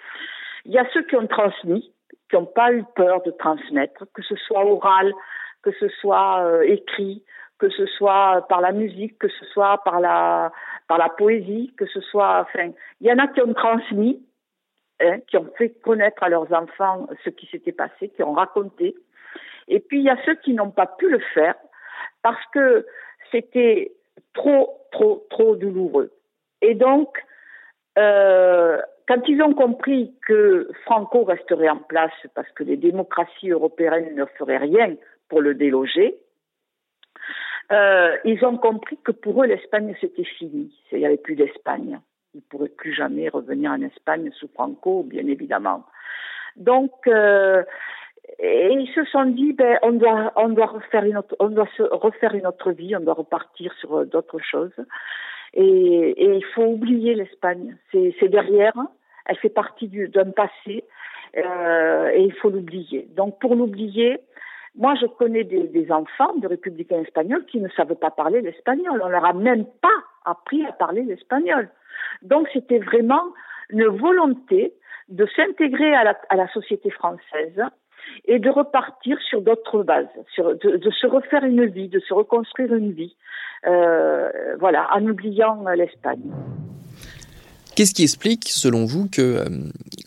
Il 0.66 0.72
y 0.72 0.78
a 0.78 0.86
ceux 0.92 1.02
qui 1.04 1.16
ont 1.16 1.26
transmis, 1.26 1.90
qui 2.28 2.36
n'ont 2.36 2.44
pas 2.44 2.72
eu 2.72 2.84
peur 2.94 3.22
de 3.22 3.30
transmettre, 3.30 4.04
que 4.12 4.22
ce 4.22 4.36
soit 4.36 4.66
oral, 4.66 5.14
que 5.62 5.70
ce 5.80 5.88
soit 5.88 6.44
euh, 6.44 6.60
écrit, 6.62 7.24
que 7.58 7.68
ce 7.70 7.86
soit 7.86 8.46
par 8.48 8.60
la 8.60 8.72
musique, 8.72 9.18
que 9.18 9.28
ce 9.28 9.44
soit 9.46 9.82
par 9.84 10.00
la 10.00 10.52
par 10.88 10.98
la 10.98 11.08
poésie, 11.08 11.72
que 11.76 11.86
ce 11.86 12.00
soit, 12.00 12.40
enfin, 12.40 12.70
il 13.00 13.06
y 13.06 13.12
en 13.12 13.18
a 13.18 13.26
qui 13.26 13.40
ont 13.40 13.54
transmis, 13.54 14.22
hein, 15.00 15.18
qui 15.26 15.36
ont 15.36 15.50
fait 15.58 15.70
connaître 15.70 16.22
à 16.22 16.28
leurs 16.28 16.52
enfants 16.52 17.08
ce 17.24 17.30
qui 17.30 17.46
s'était 17.46 17.72
passé, 17.72 18.10
qui 18.10 18.22
ont 18.22 18.32
raconté. 18.32 18.94
Et 19.68 19.80
puis 19.80 19.98
il 19.98 20.04
y 20.04 20.10
a 20.10 20.18
ceux 20.24 20.36
qui 20.36 20.54
n'ont 20.54 20.70
pas 20.70 20.86
pu 20.86 21.08
le 21.08 21.18
faire 21.34 21.56
parce 22.22 22.44
que 22.52 22.86
c'était 23.32 23.92
trop, 24.32 24.80
trop, 24.92 25.26
trop 25.30 25.56
douloureux. 25.56 26.12
Et 26.62 26.74
donc, 26.74 27.18
euh, 27.98 28.80
quand 29.08 29.26
ils 29.28 29.42
ont 29.42 29.54
compris 29.54 30.14
que 30.26 30.68
Franco 30.84 31.24
resterait 31.24 31.68
en 31.68 31.78
place 31.78 32.12
parce 32.34 32.50
que 32.52 32.64
les 32.64 32.76
démocraties 32.76 33.50
européennes 33.50 34.14
ne 34.14 34.24
feraient 34.38 34.58
rien 34.58 34.94
pour 35.28 35.40
le 35.40 35.54
déloger, 35.54 36.16
euh, 37.72 38.16
ils 38.24 38.44
ont 38.44 38.56
compris 38.56 38.98
que 39.02 39.12
pour 39.12 39.42
eux, 39.42 39.46
l'Espagne, 39.46 39.94
c'était 40.00 40.24
fini. 40.24 40.72
Il 40.92 40.98
n'y 40.98 41.06
avait 41.06 41.16
plus 41.16 41.34
d'Espagne. 41.34 42.00
Ils 42.34 42.38
ne 42.38 42.42
pourraient 42.42 42.68
plus 42.68 42.94
jamais 42.94 43.28
revenir 43.28 43.70
en 43.70 43.80
Espagne 43.82 44.30
sous 44.32 44.48
Franco, 44.48 45.02
bien 45.02 45.26
évidemment. 45.26 45.84
Donc, 46.56 46.92
euh, 47.06 47.62
ils 48.40 48.90
se 48.94 49.04
sont 49.04 49.24
dit, 49.26 49.52
ben, 49.52 49.78
on 49.82 49.92
doit, 49.92 50.32
refaire 50.66 51.04
une 51.04 51.16
autre, 51.16 51.36
se 51.76 51.82
refaire 51.82 52.34
une 52.34 52.46
autre 52.46 52.72
vie, 52.72 52.94
on 52.96 53.00
doit 53.00 53.14
repartir 53.14 53.72
sur 53.80 54.04
d'autres 54.06 54.40
choses. 54.40 54.74
Et, 55.54 56.34
il 56.36 56.44
faut 56.54 56.64
oublier 56.64 57.14
l'Espagne. 57.14 57.76
C'est 57.92 58.28
derrière, 58.28 58.74
elle 59.26 59.36
fait 59.36 59.48
partie 59.48 59.88
d'un 59.88 60.30
passé, 60.30 60.84
euh, 61.36 62.10
et 62.14 62.22
il 62.22 62.32
faut 62.34 62.50
l'oublier. 62.50 63.08
Donc, 63.16 63.38
pour 63.40 63.54
l'oublier, 63.54 64.18
moi, 64.76 64.94
je 65.00 65.06
connais 65.06 65.44
des, 65.44 65.68
des, 65.68 65.90
enfants 65.90 66.34
de 66.36 66.46
républicains 66.46 67.00
espagnols 67.00 67.44
qui 67.46 67.60
ne 67.60 67.68
savent 67.70 67.94
pas 67.94 68.10
parler 68.10 68.42
l'espagnol. 68.42 69.00
On 69.02 69.08
leur 69.08 69.24
a 69.24 69.32
même 69.32 69.64
pas 69.80 69.98
appris 70.24 70.64
à 70.66 70.72
parler 70.72 71.02
l'espagnol. 71.02 71.70
Donc, 72.22 72.48
c'était 72.52 72.78
vraiment 72.78 73.24
une 73.70 73.86
volonté 73.86 74.74
de 75.08 75.26
s'intégrer 75.34 75.94
à 75.94 76.04
la, 76.04 76.18
à 76.28 76.36
la, 76.36 76.48
société 76.48 76.90
française 76.90 77.62
et 78.26 78.38
de 78.38 78.50
repartir 78.50 79.18
sur 79.20 79.40
d'autres 79.40 79.82
bases, 79.82 80.06
sur, 80.32 80.56
de, 80.56 80.76
de, 80.76 80.90
se 80.90 81.06
refaire 81.06 81.44
une 81.44 81.64
vie, 81.66 81.88
de 81.88 82.00
se 82.00 82.12
reconstruire 82.12 82.74
une 82.74 82.92
vie, 82.92 83.16
euh, 83.66 84.56
voilà, 84.58 84.88
en 84.94 85.06
oubliant 85.06 85.64
l'Espagne. 85.74 86.32
Qu'est-ce 87.76 87.94
qui 87.94 88.02
explique, 88.02 88.48
selon 88.48 88.86
vous, 88.86 89.06
que, 89.06 89.22
euh, 89.22 89.48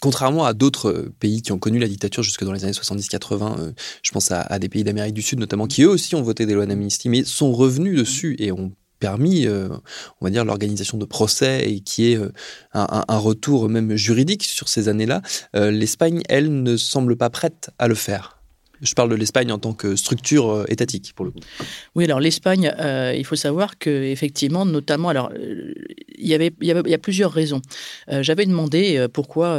contrairement 0.02 0.44
à 0.44 0.54
d'autres 0.54 1.10
pays 1.20 1.42
qui 1.42 1.54
ont 1.54 1.60
connu 1.60 1.80
la 1.80 1.88
dictature 1.88 2.24
jusque 2.24 2.44
dans 2.44 2.52
les 2.52 2.64
années 2.66 2.74
70-80, 2.74 3.60
euh, 3.60 3.72
je 4.04 4.12
pense 4.12 4.32
à, 4.32 4.60
des 4.60 4.68
pays 4.68 4.84
d'Amérique 4.84 5.14
du 5.14 5.22
Sud 5.22 5.40
notamment, 5.40 5.68
qui 5.68 5.84
eux 5.84 5.90
aussi 5.90 6.16
ont 6.16 6.22
voté 6.22 6.46
des 6.46 6.54
lois 6.56 6.66
d'amnistie, 6.66 7.08
mais 7.08 7.24
sont 7.24 7.54
revenus 7.54 7.98
dessus 7.98 8.36
et 8.40 8.52
ont 8.52 8.74
permis, 9.00 9.48
euh, 9.48 9.70
on 10.22 10.26
va 10.26 10.30
dire, 10.30 10.46
l'organisation 10.46 10.98
de 10.98 11.06
procès 11.06 11.70
et 11.70 11.80
qui 11.80 12.12
est 12.12 12.18
euh, 12.18 12.32
un, 12.74 13.18
retour 13.18 13.70
même 13.70 13.96
juridique 13.96 14.44
sur 14.44 14.70
ces 14.70 14.90
années-là, 14.90 15.22
euh, 15.56 15.72
l'Espagne, 15.72 16.22
elle, 16.30 16.62
ne 16.64 16.78
semble 16.78 17.16
pas 17.16 17.30
prête 17.30 17.72
à 17.80 17.88
le 17.88 17.96
faire. 17.96 18.39
Je 18.82 18.94
parle 18.94 19.10
de 19.10 19.16
l'Espagne 19.16 19.52
en 19.52 19.58
tant 19.58 19.74
que 19.74 19.96
structure 19.96 20.50
euh, 20.50 20.66
étatique, 20.70 21.14
pour 21.16 21.26
le 21.26 21.32
coup. 21.32 21.40
Oui, 21.96 22.06
alors 22.06 22.20
l'Espagne, 22.20 22.74
euh, 22.80 23.14
il 23.18 23.26
faut 23.26 23.36
savoir 23.36 23.78
que 23.78 23.90
effectivement, 23.90 24.66
notamment, 24.66 25.10
alors 25.10 25.32
euh, 25.34 25.74
il 26.18 26.28
y 26.28 26.34
avait, 26.34 26.54
y, 26.62 26.94
a 26.94 26.98
plusieurs 26.98 27.32
raisons. 27.32 27.62
J'avais 28.10 28.46
demandé 28.46 29.08
pourquoi 29.14 29.58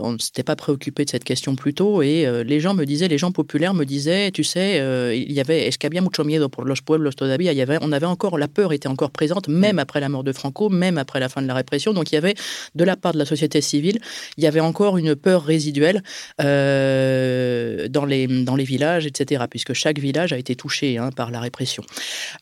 on 0.00 0.12
ne 0.12 0.18
s'était 0.18 0.44
pas 0.44 0.54
préoccupé 0.54 1.04
de 1.04 1.10
cette 1.10 1.24
question 1.24 1.56
plus 1.56 1.74
tôt, 1.74 2.02
et 2.02 2.44
les 2.44 2.60
gens 2.60 2.72
me 2.74 2.84
disaient, 2.84 3.08
les 3.08 3.18
gens 3.18 3.32
populaires 3.32 3.74
me 3.74 3.84
disaient, 3.84 4.30
tu 4.30 4.44
sais, 4.44 4.76
il 5.16 5.32
y 5.32 5.40
avait, 5.40 5.66
est-ce 5.66 5.78
qu'il 5.78 5.92
y 5.92 5.98
a 5.98 6.00
mucho 6.00 6.22
miedo 6.22 6.48
por 6.48 6.64
los 6.64 6.80
pueblos 6.84 7.16
todavía? 7.16 7.52
Y 7.52 7.78
on 7.80 7.90
avait 7.90 8.06
encore, 8.06 8.38
la 8.38 8.46
peur 8.46 8.72
était 8.72 8.86
encore 8.86 9.10
présente, 9.10 9.48
même 9.48 9.80
après 9.80 9.98
la 9.98 10.08
mort 10.08 10.22
de 10.22 10.30
Franco, 10.32 10.68
même 10.68 10.98
après 10.98 11.18
la 11.18 11.28
fin 11.28 11.42
de 11.42 11.48
la 11.48 11.54
répression. 11.54 11.92
Donc 11.92 12.12
il 12.12 12.14
y 12.14 12.18
avait, 12.18 12.34
de 12.76 12.84
la 12.84 12.94
part 12.94 13.12
de 13.12 13.18
la 13.18 13.26
société 13.26 13.60
civile, 13.60 13.98
il 14.36 14.44
y 14.44 14.46
avait 14.46 14.60
encore 14.60 14.98
une 14.98 15.16
peur 15.16 15.42
résiduelle 15.44 16.04
dans 16.38 18.04
les 18.06 18.28
dans 18.44 18.56
les 18.56 18.64
villages, 18.64 19.06
etc., 19.06 19.44
puisque 19.48 19.72
chaque 19.72 19.98
village 19.98 20.32
a 20.32 20.38
été 20.38 20.56
touché 20.56 20.98
hein, 20.98 21.10
par 21.14 21.30
la 21.30 21.40
répression. 21.40 21.82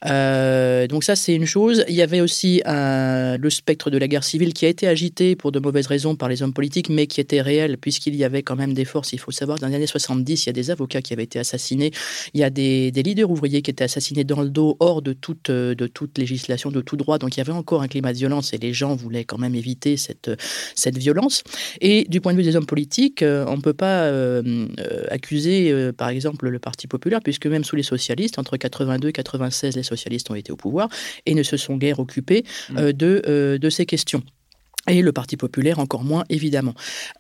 Euh, 0.07 0.87
donc 0.87 1.05
ça, 1.05 1.17
c'est 1.17 1.35
une 1.35 1.47
chose. 1.47 1.85
Il 1.89 1.95
y 1.95 2.03
avait 2.03 2.21
aussi 2.21 2.63
un, 2.65 3.37
le 3.37 3.51
spectre 3.51 3.91
de 3.91 3.99
la 3.99 4.09
guerre 4.09 4.25
civile 4.25 4.55
qui 4.55 4.67
a 4.67 4.69
été 4.69 4.87
agité 4.87 5.37
pour 5.37 5.53
de 5.53 5.59
mauvaises 5.59 5.87
raisons 5.87 6.17
par 6.17 6.29
les 6.29 6.43
hommes 6.43 6.53
politiques, 6.53 6.89
mais 6.89 7.07
qui 7.07 7.21
était 7.21 7.41
réel, 7.41 7.79
puisqu'il 7.79 8.15
y 8.17 8.25
avait 8.25 8.43
quand 8.43 8.57
même 8.57 8.75
des 8.75 8.85
forces. 8.85 9.13
Il 9.13 9.19
faut 9.19 9.31
savoir, 9.31 9.59
dans 9.59 9.69
les 9.69 9.75
années 9.75 9.87
70, 9.87 10.45
il 10.45 10.49
y 10.49 10.51
a 10.51 10.53
des 10.53 10.71
avocats 10.71 11.03
qui 11.03 11.13
avaient 11.13 11.25
été 11.25 11.39
assassinés, 11.39 11.91
il 12.35 12.41
y 12.41 12.45
a 12.45 12.51
des, 12.51 12.91
leaders 12.91 13.31
ouvriers 13.31 13.63
qui 13.63 13.71
étaient 13.71 13.85
assassinés 13.85 14.25
dans 14.25 14.43
le 14.43 14.51
dos, 14.51 14.77
hors 14.81 15.03
de 15.03 15.13
toute, 15.13 15.51
de 15.51 15.87
toute 15.87 16.19
législation, 16.19 16.71
de 16.71 16.81
tout 16.81 16.97
droit. 16.97 17.19
Donc 17.19 17.37
il 17.37 17.39
y 17.39 17.41
avait 17.41 17.53
encore 17.53 17.83
un 17.83 17.89
climat 17.89 18.13
de 18.13 18.19
violence 18.19 18.53
et 18.53 18.59
les 18.59 18.73
gens 18.73 18.95
voulaient 18.95 19.25
quand 19.25 19.39
même 19.39 19.55
éviter 19.55 19.97
cette, 19.97 20.31
violence. 20.99 21.43
Et 21.81 22.05
du 22.09 22.21
point 22.21 22.33
de 22.33 22.39
vue 22.39 22.45
des 22.45 22.57
hommes 22.57 22.67
politiques, 22.67 23.23
euh, 23.23 23.45
on 23.49 23.57
ne 23.57 23.63
peut 23.63 23.73
pas 23.73 24.03
euh, 24.03 24.67
accuser 25.09 25.71
euh, 25.81 25.93
par 25.93 26.09
exemple 26.09 26.49
le 26.49 26.59
Parti 26.59 26.87
populaire, 26.87 27.21
puisque 27.23 27.47
même 27.47 27.65
sous 27.65 27.77
les 27.77 27.83
socialistes, 27.83 28.39
entre 28.39 28.57
82 28.57 29.09
et 29.09 29.13
96, 29.13 29.77
les 29.77 29.83
socialistes 29.83 30.31
ont 30.31 30.35
été 30.35 30.53
au 30.53 30.57
pouvoir 30.57 30.89
et 31.27 31.35
ne 31.35 31.43
se 31.43 31.57
sont 31.57 31.77
guère 31.77 31.99
occupés 31.99 32.45
mmh. 32.71 32.79
euh, 32.79 32.93
de, 32.93 33.23
euh, 33.27 33.59
de 33.59 33.71
ces 33.71 33.87
questions. 33.87 34.23
Et 34.91 35.03
le 35.03 35.13
Parti 35.13 35.37
populaire 35.37 35.79
encore 35.79 36.05
moins, 36.05 36.25
évidemment. 36.29 36.75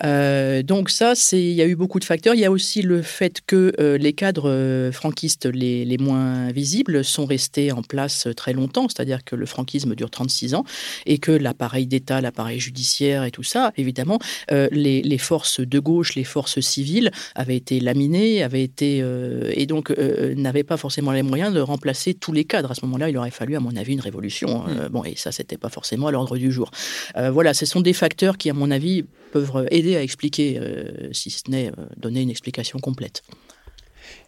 Euh, 0.04 0.62
donc 0.62 0.90
ça, 0.90 1.14
c'est, 1.14 1.40
il 1.40 1.52
y 1.52 1.62
a 1.62 1.66
eu 1.66 1.76
beaucoup 1.76 1.98
de 1.98 2.04
facteurs. 2.04 2.34
Il 2.34 2.40
y 2.40 2.44
a 2.44 2.50
aussi 2.50 2.82
le 2.82 3.02
fait 3.02 3.40
que 3.46 3.72
euh, 3.80 3.98
les 3.98 4.12
cadres 4.12 4.50
euh, 4.50 4.92
franquistes 4.92 5.46
les, 5.46 5.84
les, 5.84 5.98
moins 5.98 6.50
visibles 6.50 7.04
sont 7.04 7.26
restés 7.26 7.72
en 7.72 7.82
place 7.82 8.28
très 8.36 8.52
longtemps, 8.52 8.88
c'est-à-dire 8.88 9.24
que 9.24 9.36
le 9.36 9.46
franquisme 9.46 9.94
dure 9.94 10.10
36 10.10 10.54
ans, 10.54 10.64
et 11.06 11.18
que 11.18 11.32
l'appareil 11.32 11.86
d'État, 11.86 12.20
l'appareil 12.20 12.58
judiciaire 12.58 13.24
et 13.24 13.30
tout 13.30 13.42
ça, 13.42 13.72
évidemment, 13.76 14.18
les, 14.50 15.02
les, 15.02 15.18
forces 15.18 15.60
de 15.60 15.78
gauche, 15.78 16.14
les 16.14 16.24
forces 16.24 16.60
civiles 16.60 17.10
avaient 17.34 17.56
été 17.56 17.80
laminées, 17.80 18.42
avaient 18.42 18.62
été, 18.62 19.04
et 19.52 19.66
donc 19.66 19.90
n'avaient 19.90 20.64
pas 20.64 20.76
forcément 20.76 21.12
les 21.12 21.22
moyens 21.22 21.52
de 21.52 21.60
remplacer 21.60 22.14
tous 22.14 22.32
les 22.32 22.44
cadres. 22.44 22.70
À 22.70 22.74
ce 22.74 22.84
moment-là, 22.86 23.10
il 23.10 23.16
aurait 23.18 23.30
fallu, 23.30 23.56
à 23.56 23.60
mon 23.60 23.76
avis, 23.76 23.92
une 23.92 24.00
révolution. 24.00 24.64
Mmh. 24.64 24.88
bon, 24.90 25.04
et 25.04 25.14
ça, 25.16 25.32
c'était 25.32 25.58
pas 25.58 25.68
forcément 25.68 26.06
à 26.06 26.10
l'ordre 26.10 26.36
du 26.38 26.50
jour. 26.50 26.70
voilà 27.14 27.52
ce 27.60 27.66
sont 27.66 27.82
des 27.82 27.92
facteurs 27.92 28.38
qui, 28.38 28.48
à 28.48 28.54
mon 28.54 28.70
avis, 28.70 29.04
peuvent 29.32 29.66
aider 29.70 29.94
à 29.94 30.02
expliquer, 30.02 30.58
euh, 30.58 31.10
si 31.12 31.30
ce 31.30 31.42
n'est 31.50 31.68
euh, 31.68 31.84
donner 31.98 32.22
une 32.22 32.30
explication 32.30 32.78
complète. 32.78 33.22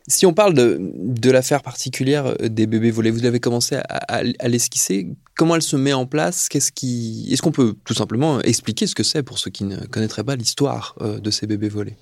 Si 0.06 0.26
on 0.26 0.34
parle 0.34 0.52
de, 0.52 0.78
de 0.78 1.30
l'affaire 1.30 1.62
particulière 1.62 2.26
euh, 2.26 2.48
des 2.50 2.66
bébés 2.66 2.90
volés, 2.90 3.10
vous 3.10 3.24
avez 3.24 3.40
commencé 3.40 3.76
à 3.88 4.48
l'esquisser. 4.48 5.08
Comment 5.34 5.56
elle 5.56 5.62
se 5.62 5.76
met 5.76 5.94
en 5.94 6.04
place? 6.04 6.50
Qu'est-ce 6.50 6.72
qui 6.72 7.26
Est-ce 7.32 7.40
qu'on 7.40 7.52
peut 7.52 7.74
tout 7.86 7.94
simplement 7.94 8.42
expliquer 8.42 8.86
ce 8.86 8.94
que 8.94 9.02
c'est 9.02 9.22
pour 9.22 9.38
ceux 9.38 9.50
qui 9.50 9.64
ne 9.64 9.78
connaîtraient 9.86 10.24
pas 10.24 10.36
l'histoire 10.36 10.94
de 11.00 11.30
ces 11.30 11.46
bébés 11.46 11.70
volés? 11.70 11.96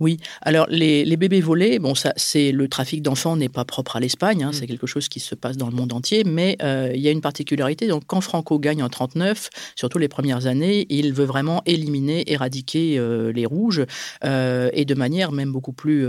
Oui, 0.00 0.16
alors 0.40 0.66
les, 0.70 1.04
les, 1.04 1.16
bébés 1.18 1.42
volés, 1.42 1.78
bon, 1.78 1.94
ça, 1.94 2.14
c'est 2.16 2.52
le 2.52 2.68
trafic 2.68 3.02
d'enfants 3.02 3.36
n'est 3.36 3.50
pas 3.50 3.66
propre 3.66 3.96
à 3.96 4.00
l'Espagne, 4.00 4.42
hein, 4.42 4.48
mmh. 4.48 4.52
c'est 4.54 4.66
quelque 4.66 4.86
chose 4.86 5.10
qui 5.10 5.20
se 5.20 5.34
passe 5.34 5.58
dans 5.58 5.68
le 5.68 5.74
monde 5.74 5.92
entier, 5.92 6.24
mais 6.24 6.56
euh, 6.62 6.90
il 6.94 7.02
y 7.02 7.08
a 7.08 7.10
une 7.10 7.20
particularité. 7.20 7.86
Donc, 7.86 8.04
quand 8.06 8.22
Franco 8.22 8.58
gagne 8.58 8.82
en 8.82 8.88
39, 8.88 9.50
surtout 9.76 9.98
les 9.98 10.08
premières 10.08 10.46
années, 10.46 10.86
il 10.88 11.12
veut 11.12 11.26
vraiment 11.26 11.62
éliminer, 11.66 12.32
éradiquer 12.32 12.98
euh, 12.98 13.30
les 13.30 13.44
rouges 13.44 13.84
euh, 14.24 14.70
et 14.72 14.86
de 14.86 14.94
manière 14.94 15.32
même 15.32 15.52
beaucoup 15.52 15.72
plus 15.72 16.06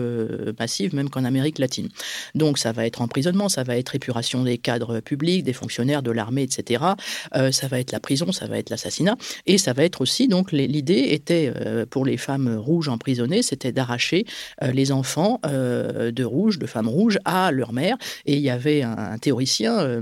massive, 0.58 0.96
même 0.96 1.10
qu'en 1.10 1.26
Amérique 1.26 1.60
latine. 1.60 1.90
Donc, 2.34 2.60
ça 2.60 2.72
va 2.72 2.86
être 2.86 3.02
emprisonnement, 3.02 3.50
ça 3.50 3.64
va 3.64 3.76
être 3.76 3.94
épuration 3.94 4.44
des 4.44 4.58
cadres 4.58 5.02
publics, 5.02 5.44
des 5.44 5.54
fonctionnaires 5.54 6.02
de 6.02 6.12
l'armée, 6.12 6.44
etc. 6.44 6.84
Ça 7.34 7.68
va 7.68 7.80
être 7.80 7.92
la 7.92 8.00
prison, 8.00 8.32
ça 8.32 8.48
va 8.48 8.58
être 8.58 8.70
l'assassinat, 8.70 9.18
et 9.46 9.58
ça 9.58 9.74
va 9.74 9.84
être 9.84 10.02
aussi 10.02 10.28
donc 10.28 10.52
l'idée 10.52 11.10
était 11.12 11.52
pour 11.90 12.06
les 12.06 12.18
femmes 12.18 12.56
rouges 12.56 12.88
emprisonnées, 12.88 13.42
c'était 13.42 13.72
d'arracher 13.82 14.26
euh, 14.64 14.72
les 14.72 14.92
enfants 14.92 15.40
euh, 15.46 16.12
de 16.12 16.24
rouges, 16.24 16.60
de 16.60 16.68
femmes 16.68 16.88
rouges, 16.88 17.18
à 17.26 17.52
leur 17.52 17.74
mère. 17.74 17.98
Et 18.26 18.36
il 18.36 18.42
y 18.42 18.50
avait 18.50 18.84
un, 18.84 18.98
un 19.16 19.18
théoricien, 19.18 19.80
euh, 19.80 20.02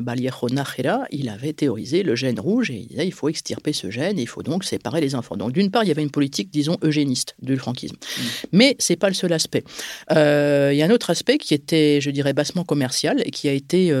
Vallejo 0.00 0.48
Nájera, 0.50 1.04
il 1.10 1.28
avait 1.28 1.52
théorisé 1.52 2.02
le 2.02 2.14
gène 2.16 2.40
rouge 2.40 2.70
et 2.70 2.76
il 2.76 2.86
disait 2.86 3.06
il 3.06 3.12
faut 3.12 3.28
extirper 3.28 3.72
ce 3.72 3.90
gène, 3.90 4.18
il 4.18 4.26
faut 4.26 4.42
donc 4.42 4.64
séparer 4.64 5.00
les 5.00 5.14
enfants. 5.14 5.36
Donc 5.36 5.52
d'une 5.52 5.70
part, 5.70 5.84
il 5.84 5.88
y 5.88 5.90
avait 5.90 6.02
une 6.02 6.10
politique, 6.10 6.50
disons, 6.50 6.78
eugéniste 6.82 7.34
du 7.42 7.56
franquisme. 7.56 7.96
Mmh. 7.96 8.22
Mais 8.52 8.76
c'est 8.78 8.96
pas 8.96 9.08
le 9.08 9.14
seul 9.14 9.32
aspect. 9.32 9.64
Il 10.10 10.76
y 10.78 10.82
a 10.82 10.86
un 10.86 10.90
autre 10.90 11.10
aspect 11.10 11.38
qui 11.38 11.52
était, 11.54 12.00
je 12.00 12.10
dirais, 12.10 12.32
bassement 12.32 12.64
commercial 12.64 13.22
et 13.24 13.30
qui 13.30 13.48
a 13.48 13.52
été, 13.52 13.92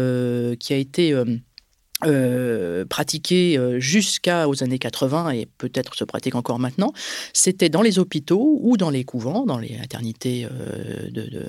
qui 0.58 0.72
a 0.72 0.76
été 0.76 1.14
euh, 2.06 2.84
pratiqué 2.84 3.58
euh, 3.58 3.80
jusqu'aux 3.80 4.62
années 4.62 4.78
80 4.78 5.30
et 5.30 5.48
peut-être 5.58 5.96
se 5.96 6.04
pratique 6.04 6.36
encore 6.36 6.60
maintenant, 6.60 6.92
c'était 7.32 7.68
dans 7.68 7.82
les 7.82 7.98
hôpitaux 7.98 8.60
ou 8.62 8.76
dans 8.76 8.90
les 8.90 9.02
couvents, 9.02 9.44
dans 9.44 9.58
les 9.58 9.76
maternités. 9.76 10.46
Euh, 10.46 11.10
de, 11.10 11.22
de... 11.22 11.44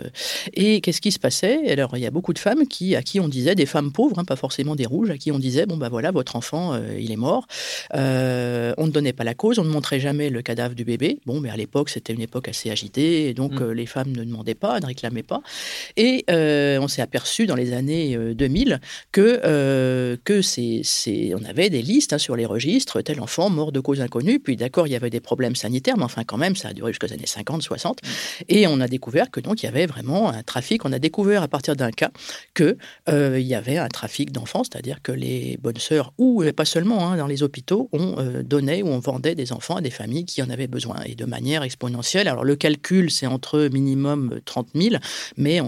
Et 0.56 0.82
qu'est-ce 0.82 1.02
qui 1.02 1.12
se 1.12 1.20
passait? 1.20 1.72
Alors, 1.72 1.96
il 1.98 2.00
y 2.00 2.08
a 2.08 2.12
beaucoup 2.12 2.34
de 2.34 2.40
femmes 2.40 2.66
qui, 2.66 2.96
à 2.96 3.04
qui 3.04 3.20
on 3.20 3.28
disait, 3.28 3.54
des 3.54 3.68
femmes 3.68 3.92
pauvres, 3.92 4.18
hein, 4.18 4.26
pas 4.26 4.36
forcément 4.36 4.76
des 4.76 4.88
rouges, 4.88 5.12
à 5.12 5.18
qui 5.20 5.32
on 5.32 5.38
disait, 5.38 5.68
bon, 5.68 5.78
bah 5.78 5.90
voilà, 5.90 6.10
votre 6.10 6.36
enfant, 6.36 6.74
euh, 6.74 6.98
il 7.00 7.12
est 7.12 7.16
mort. 7.16 7.46
On 7.94 8.88
ne 8.88 8.92
donnait 8.92 9.14
pas 9.14 9.24
la 9.24 9.36
cause, 9.36 9.60
on 9.60 9.64
ne 9.64 9.70
montrait 9.70 10.00
jamais 10.00 10.32
le 10.32 10.42
cadavre 10.42 10.74
du 10.74 10.84
bébé. 10.84 11.20
Bon, 11.28 11.42
mais 11.42 11.52
à 11.52 11.58
l'époque, 11.58 11.90
c'était 11.90 12.14
une 12.14 12.22
époque 12.22 12.48
assez 12.48 12.72
agitée, 12.72 13.30
et 13.30 13.36
donc 13.36 13.62
mmh. 13.62 13.72
les 13.72 13.86
femmes 13.86 14.12
ne 14.14 14.24
demandaient 14.24 14.56
pas, 14.56 14.80
ne 14.80 14.88
réclamaient 14.88 15.22
pas. 15.22 15.42
Et 15.96 16.26
on 16.28 16.88
s'est 16.88 17.04
aperçu 17.04 17.46
dans 17.46 17.56
les 17.56 17.74
années 17.74 18.18
2000 18.34 18.82
que, 19.12 20.18
que 20.24 20.39
que 20.42 20.84
c'est, 20.84 21.34
on 21.34 21.44
avait 21.44 21.70
des 21.70 21.82
listes 21.82 22.14
hein, 22.14 22.18
sur 22.18 22.36
les 22.36 22.46
registres, 22.46 23.02
tel 23.02 23.22
enfant 23.22 23.50
mort 23.50 23.72
de 23.72 23.80
cause 23.80 24.02
inconnue. 24.02 24.40
Puis 24.40 24.56
d'accord, 24.56 24.88
il 24.88 24.92
y 24.92 24.96
avait 24.96 25.10
des 25.10 25.20
problèmes 25.20 25.56
sanitaires, 25.56 25.98
mais 25.98 26.04
enfin 26.04 26.24
quand 26.24 26.38
même, 26.38 26.56
ça 26.56 26.70
a 26.70 26.74
duré 26.74 26.92
jusqu'aux 26.92 27.12
années 27.14 27.26
50, 27.26 27.62
60. 27.62 28.00
Et 28.48 28.68
on 28.68 28.80
a 28.80 28.88
découvert 28.88 29.32
que 29.32 29.40
donc 29.40 29.64
il 29.64 29.66
y 29.66 29.70
avait 29.70 29.86
vraiment 29.86 30.30
un 30.30 30.44
trafic. 30.44 30.86
On 30.86 30.92
a 30.92 31.00
découvert 31.00 31.44
à 31.44 31.48
partir 31.48 31.76
d'un 31.76 31.92
cas 31.92 32.12
que 32.54 32.78
il 33.08 33.48
y 33.48 33.56
avait 33.56 33.78
un 33.78 33.88
trafic 33.88 34.32
d'enfants, 34.32 34.64
c'est-à-dire 34.64 35.02
que 35.02 35.12
les 35.12 35.58
bonnes 35.62 35.78
sœurs 35.78 36.14
ou 36.18 36.44
pas 36.56 36.66
seulement 36.66 37.10
hein, 37.10 37.18
dans 37.18 37.28
les 37.28 37.44
hôpitaux 37.44 37.90
on 37.92 38.42
donnait 38.44 38.82
ou 38.82 38.88
on 38.88 39.00
vendait 39.00 39.36
des 39.36 39.52
enfants 39.52 39.78
à 39.78 39.82
des 39.82 39.90
familles 39.90 40.26
qui 40.26 40.42
en 40.42 40.50
avaient 40.50 40.68
besoin 40.68 41.02
et 41.06 41.16
de 41.16 41.26
manière 41.26 41.64
exponentielle. 41.64 42.28
Alors 42.28 42.44
le 42.44 42.56
calcul, 42.56 43.12
c'est 43.12 43.28
entre 43.28 43.70
minimum 43.72 44.40
30 44.46 44.70
000, 44.76 44.96
mais 45.38 45.60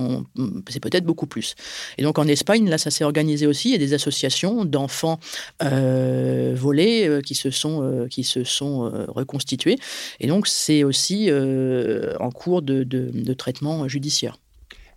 c'est 0.69 0.79
peut-être 0.79 1.05
beaucoup 1.05 1.27
plus. 1.27 1.55
Et 1.97 2.03
donc 2.03 2.19
en 2.19 2.27
Espagne, 2.27 2.69
là, 2.69 2.77
ça 2.77 2.91
s'est 2.91 3.03
organisé 3.03 3.47
aussi. 3.47 3.69
Il 3.69 3.71
y 3.71 3.75
a 3.75 3.77
des 3.77 3.93
associations 3.93 4.60
d'enfants 4.65 5.19
euh, 5.63 6.53
volés 6.55 7.07
euh, 7.07 7.21
qui 7.21 7.35
se 7.35 7.51
sont, 7.51 7.81
euh, 7.83 9.05
reconstitués. 9.07 9.77
Et 10.19 10.27
donc 10.27 10.47
c'est 10.47 10.83
aussi 10.83 11.29
en 12.19 12.31
cours 12.31 12.61
de 12.61 13.33
traitement 13.33 13.87
judiciaire. 13.87 14.37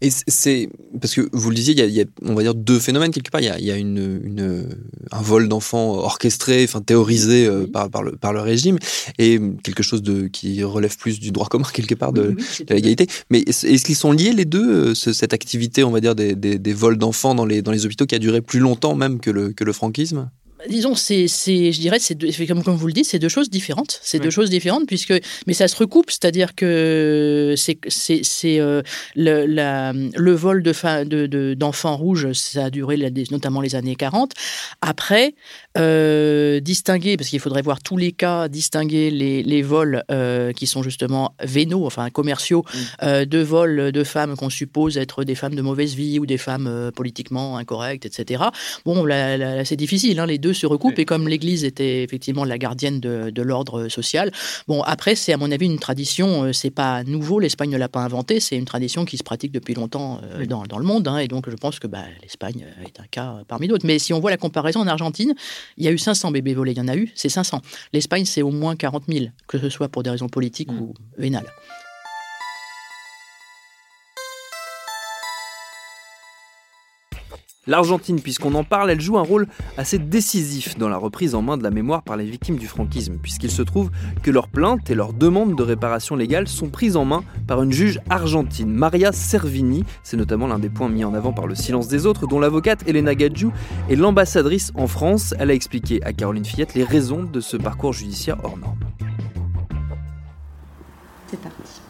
Et 0.00 0.10
c'est 0.10 0.68
parce 1.00 1.14
que 1.14 1.28
vous 1.32 1.50
le 1.50 1.56
disiez, 1.56 1.74
il 1.74 1.90
y, 1.90 2.00
a, 2.00 2.04
on 2.22 2.34
va 2.34 2.42
dire 2.42 2.54
deux 2.54 2.78
phénomènes 2.78 3.10
quelque 3.10 3.30
part. 3.30 3.40
Il 3.40 3.46
y 3.46 3.50
a, 3.50 3.58
il 3.58 3.64
y 3.64 3.70
a 3.70 3.76
une, 3.76 4.20
une, 4.22 4.68
un 5.10 5.22
vol 5.22 5.48
d'enfants 5.48 5.94
orchestré, 5.94 6.64
enfin 6.64 6.80
théorisé 6.80 7.46
euh, 7.46 7.66
par, 7.66 7.90
par, 7.90 8.02
le, 8.02 8.12
par 8.12 8.32
le 8.32 8.40
régime, 8.40 8.78
et 9.18 9.40
quelque 9.62 9.82
chose 9.82 10.02
de 10.02 10.26
qui 10.26 10.62
relève 10.62 10.96
plus 10.96 11.20
du 11.20 11.30
droit 11.32 11.48
commun 11.48 11.66
quelque 11.72 11.94
part 11.94 12.12
de, 12.12 12.36
de 12.66 12.74
l'égalité. 12.74 13.06
Mais 13.30 13.40
est-ce 13.40 13.84
qu'ils 13.84 13.96
sont 13.96 14.12
liés 14.12 14.32
les 14.32 14.44
deux, 14.44 14.90
euh, 14.90 14.94
cette 14.94 15.32
activité, 15.32 15.84
on 15.84 15.90
va 15.90 16.00
dire 16.00 16.14
des, 16.14 16.34
des, 16.34 16.58
des 16.58 16.72
vols 16.72 16.98
d'enfants 16.98 17.34
dans 17.34 17.46
les, 17.46 17.62
dans 17.62 17.72
les 17.72 17.86
hôpitaux 17.86 18.06
qui 18.06 18.14
a 18.14 18.18
duré 18.18 18.40
plus 18.40 18.60
longtemps 18.60 18.94
même 18.94 19.20
que 19.20 19.30
le, 19.30 19.52
que 19.52 19.64
le 19.64 19.72
franquisme? 19.72 20.28
Disons, 20.68 20.94
c'est, 20.94 21.26
je 21.26 21.80
dirais, 21.80 21.98
c'est 21.98 22.46
comme, 22.46 22.62
comme 22.62 22.76
vous 22.76 22.86
le 22.86 22.92
dites, 22.92 23.06
c'est 23.06 23.18
deux 23.18 23.28
choses 23.28 23.50
différentes. 23.50 24.00
C'est 24.02 24.18
deux 24.18 24.30
choses 24.30 24.50
différentes, 24.50 24.86
puisque, 24.86 25.14
mais 25.46 25.52
ça 25.52 25.68
se 25.68 25.76
recoupe, 25.76 26.10
c'est-à-dire 26.10 26.54
que 26.54 27.54
c'est, 27.56 27.78
c'est, 27.88 28.60
euh, 28.60 28.82
le, 29.14 29.46
la, 29.46 29.92
le 29.92 30.32
vol 30.32 30.62
de, 30.62 31.26
de, 31.26 31.54
d'enfants 31.54 31.96
rouges, 31.96 32.32
ça 32.32 32.66
a 32.66 32.70
duré 32.70 32.96
notamment 33.30 33.60
les 33.60 33.74
années 33.74 33.96
40. 33.96 34.32
Après, 34.80 35.34
euh, 35.76 36.60
distinguer, 36.60 37.16
parce 37.16 37.28
qu'il 37.28 37.40
faudrait 37.40 37.62
voir 37.62 37.82
tous 37.82 37.96
les 37.96 38.12
cas, 38.12 38.48
distinguer 38.48 39.10
les, 39.10 39.42
les 39.42 39.62
vols 39.62 40.04
euh, 40.10 40.52
qui 40.52 40.66
sont 40.66 40.82
justement 40.82 41.34
vénaux, 41.42 41.84
enfin 41.86 42.10
commerciaux, 42.10 42.64
mm. 43.02 43.24
de 43.24 43.38
vols 43.38 43.92
de 43.92 44.04
femmes 44.04 44.36
qu'on 44.36 44.50
suppose 44.50 44.98
être 44.98 45.24
des 45.24 45.34
femmes 45.34 45.54
de 45.54 45.62
mauvaise 45.62 45.94
vie 45.94 46.18
ou 46.18 46.26
des 46.26 46.38
femmes 46.38 46.90
politiquement 46.94 47.56
incorrectes, 47.56 48.06
etc. 48.06 48.44
Bon, 48.84 49.04
là, 49.04 49.64
c'est 49.64 49.76
difficile, 49.76 50.20
hein, 50.20 50.26
les 50.26 50.38
deux 50.44 50.54
se 50.54 50.66
recoupent. 50.66 50.98
Et 50.98 51.04
comme 51.04 51.28
l'Église 51.28 51.64
était 51.64 52.02
effectivement 52.02 52.44
la 52.44 52.58
gardienne 52.58 53.00
de, 53.00 53.42
l'ordre 53.42 53.88
social, 53.88 54.30
bon, 54.68 54.82
après, 54.82 55.14
c'est 55.14 55.32
à 55.32 55.36
mon 55.36 55.50
avis 55.50 55.66
une 55.66 55.78
tradition, 55.78 56.44
euh, 56.44 56.52
c'est 56.52 56.70
pas 56.70 57.02
nouveau, 57.04 57.40
l'Espagne 57.40 57.70
ne 57.70 57.76
l'a 57.76 57.88
pas 57.88 58.00
inventé, 58.00 58.40
c'est 58.40 58.56
une 58.56 58.64
tradition 58.64 59.04
qui 59.04 59.16
se 59.16 59.22
pratique 59.22 59.52
depuis 59.52 59.74
longtemps 59.74 60.20
euh, 60.22 60.46
dans, 60.46 60.78
le 60.78 60.84
monde. 60.84 61.08
Hein, 61.08 61.18
et 61.18 61.28
donc, 61.28 61.50
je 61.50 61.56
pense 61.56 61.78
que 61.78 61.86
bah, 61.86 62.04
l'Espagne 62.22 62.66
est 62.84 63.00
un 63.00 63.06
cas 63.10 63.42
parmi 63.48 63.68
d'autres. 63.68 63.86
Mais 63.86 63.98
si 63.98 64.12
on 64.12 64.20
voit 64.20 64.30
la 64.30 64.36
comparaison 64.36 64.80
en 64.80 64.86
Argentine, 64.86 65.34
il 65.76 65.84
y 65.84 65.88
a 65.88 65.90
eu 65.90 65.98
500 65.98 66.30
bébés 66.30 66.54
volés, 66.54 66.72
il 66.72 66.78
y 66.78 66.80
en 66.80 66.88
a 66.88 66.96
eu, 66.96 67.10
c'est 67.14 67.28
500. 67.28 67.60
L'Espagne, 67.92 68.24
c'est 68.24 68.42
au 68.42 68.50
moins 68.50 68.76
40 68.76 69.04
000, 69.08 69.26
que 69.46 69.58
ce 69.58 69.68
soit 69.68 69.88
pour 69.88 70.02
des 70.02 70.10
raisons 70.10 70.28
politiques 70.28 70.72
mm. 70.72 70.80
ou 70.80 70.94
vénales. 71.18 71.50
L'Argentine, 77.66 78.20
puisqu'on 78.20 78.54
en 78.56 78.64
parle, 78.64 78.90
elle 78.90 79.00
joue 79.00 79.16
un 79.16 79.22
rôle 79.22 79.46
assez 79.78 79.98
décisif 79.98 80.76
dans 80.76 80.90
la 80.90 80.98
reprise 80.98 81.34
en 81.34 81.40
main 81.40 81.56
de 81.56 81.62
la 81.62 81.70
mémoire 81.70 82.02
par 82.02 82.18
les 82.18 82.26
victimes 82.26 82.58
du 82.58 82.66
franquisme, 82.66 83.16
puisqu'il 83.22 83.50
se 83.50 83.62
trouve 83.62 83.90
que 84.22 84.30
leurs 84.30 84.48
plaintes 84.48 84.90
et 84.90 84.94
leurs 84.94 85.14
demandes 85.14 85.56
de 85.56 85.62
réparation 85.62 86.14
légale 86.14 86.46
sont 86.46 86.68
prises 86.68 86.94
en 86.96 87.06
main 87.06 87.24
par 87.46 87.62
une 87.62 87.72
juge 87.72 88.00
argentine, 88.10 88.70
Maria 88.70 89.12
Servini. 89.12 89.84
C'est 90.02 90.18
notamment 90.18 90.46
l'un 90.46 90.58
des 90.58 90.68
points 90.68 90.90
mis 90.90 91.04
en 91.04 91.14
avant 91.14 91.32
par 91.32 91.46
le 91.46 91.54
silence 91.54 91.88
des 91.88 92.04
autres, 92.04 92.26
dont 92.26 92.38
l'avocate 92.38 92.86
Elena 92.86 93.14
Gadjou 93.14 93.50
est 93.88 93.96
l'ambassadrice 93.96 94.70
en 94.74 94.86
France. 94.86 95.34
Elle 95.38 95.50
a 95.50 95.54
expliqué 95.54 96.02
à 96.04 96.12
Caroline 96.12 96.44
Fillette 96.44 96.74
les 96.74 96.84
raisons 96.84 97.22
de 97.22 97.40
ce 97.40 97.56
parcours 97.56 97.94
judiciaire 97.94 98.36
hors 98.44 98.58
norme. 98.58 98.78
C'est 101.28 101.40
parti. 101.40 101.80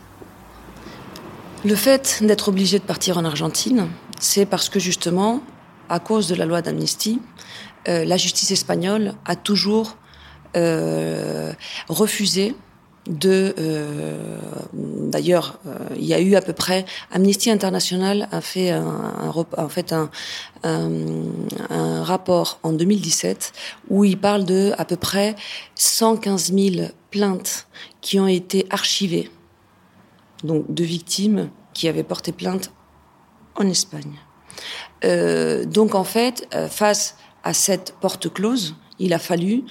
Le 1.65 1.75
fait 1.75 2.23
d'être 2.23 2.49
obligé 2.49 2.79
de 2.79 2.85
partir 2.85 3.19
en 3.19 3.25
Argentine, 3.25 3.89
c'est 4.21 4.47
parce 4.47 4.69
que 4.69 4.79
justement, 4.79 5.43
à 5.89 6.01
cause 6.01 6.29
de 6.29 6.35
la 6.35 6.47
loi 6.47 6.63
d'amnistie, 6.63 7.21
euh, 7.89 8.05
la 8.05 8.17
justice 8.17 8.51
espagnole 8.51 9.15
a 9.25 9.37
toujours 9.37 9.97
euh, 10.57 11.53
refusé 11.89 12.55
de. 13.07 13.55
Euh, 13.59 14.39
d'ailleurs, 14.73 15.59
il 15.97 16.05
y 16.05 16.15
a 16.15 16.21
eu 16.21 16.37
à 16.37 16.41
peu 16.41 16.55
près. 16.55 16.87
Amnesty 17.11 17.51
International 17.51 18.29
a 18.33 18.41
fait 18.41 18.71
un, 18.71 19.31
en 19.59 19.69
fait 19.69 19.93
un, 19.93 20.11
rapport 22.03 22.59
en 22.63 22.73
2017 22.73 23.53
où 23.91 24.05
il 24.05 24.19
parle 24.19 24.45
de 24.45 24.73
à 24.79 24.85
peu 24.85 24.97
près 24.97 25.35
115 25.75 26.53
000 26.55 26.89
plaintes 27.11 27.67
qui 28.01 28.19
ont 28.19 28.27
été 28.27 28.67
archivées, 28.71 29.31
donc 30.43 30.73
de 30.73 30.85
victimes 30.85 31.51
qui 31.75 31.89
avaient 31.89 32.03
porté 32.05 32.33
plainte 32.33 32.73
en 33.57 33.69
Espagne. 33.69 34.19
Euh, 35.05 35.65
donc 35.65 35.95
en 35.95 36.05
fait, 36.05 36.49
euh, 36.55 36.69
face 36.69 37.17
à 37.43 37.55
cette 37.55 37.95
porte 38.01 38.33
close, 38.33 38.75
il 38.99 39.13
a 39.13 39.19
fallu, 39.19 39.65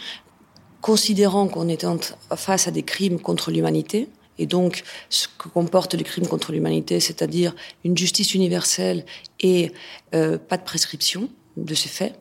considérant 0.82 1.48
qu'on 1.48 1.70
était 1.70 1.88
face 2.36 2.68
à 2.68 2.72
des 2.72 2.84
crimes 2.84 3.20
contre 3.20 3.52
l'humanité, 3.52 4.10
et 4.38 4.46
donc 4.46 4.84
ce 5.10 5.28
que 5.28 5.48
comportent 5.48 5.94
les 5.94 6.04
crimes 6.04 6.28
contre 6.28 6.52
l'humanité, 6.52 7.00
c'est-à-dire 7.00 7.56
une 7.84 7.98
justice 7.98 8.34
universelle 8.34 9.06
et 9.40 9.72
euh, 10.14 10.38
pas 10.38 10.58
de 10.58 10.64
prescription 10.64 11.30
de 11.58 11.74
ces 11.74 11.90
faits, 11.90 12.20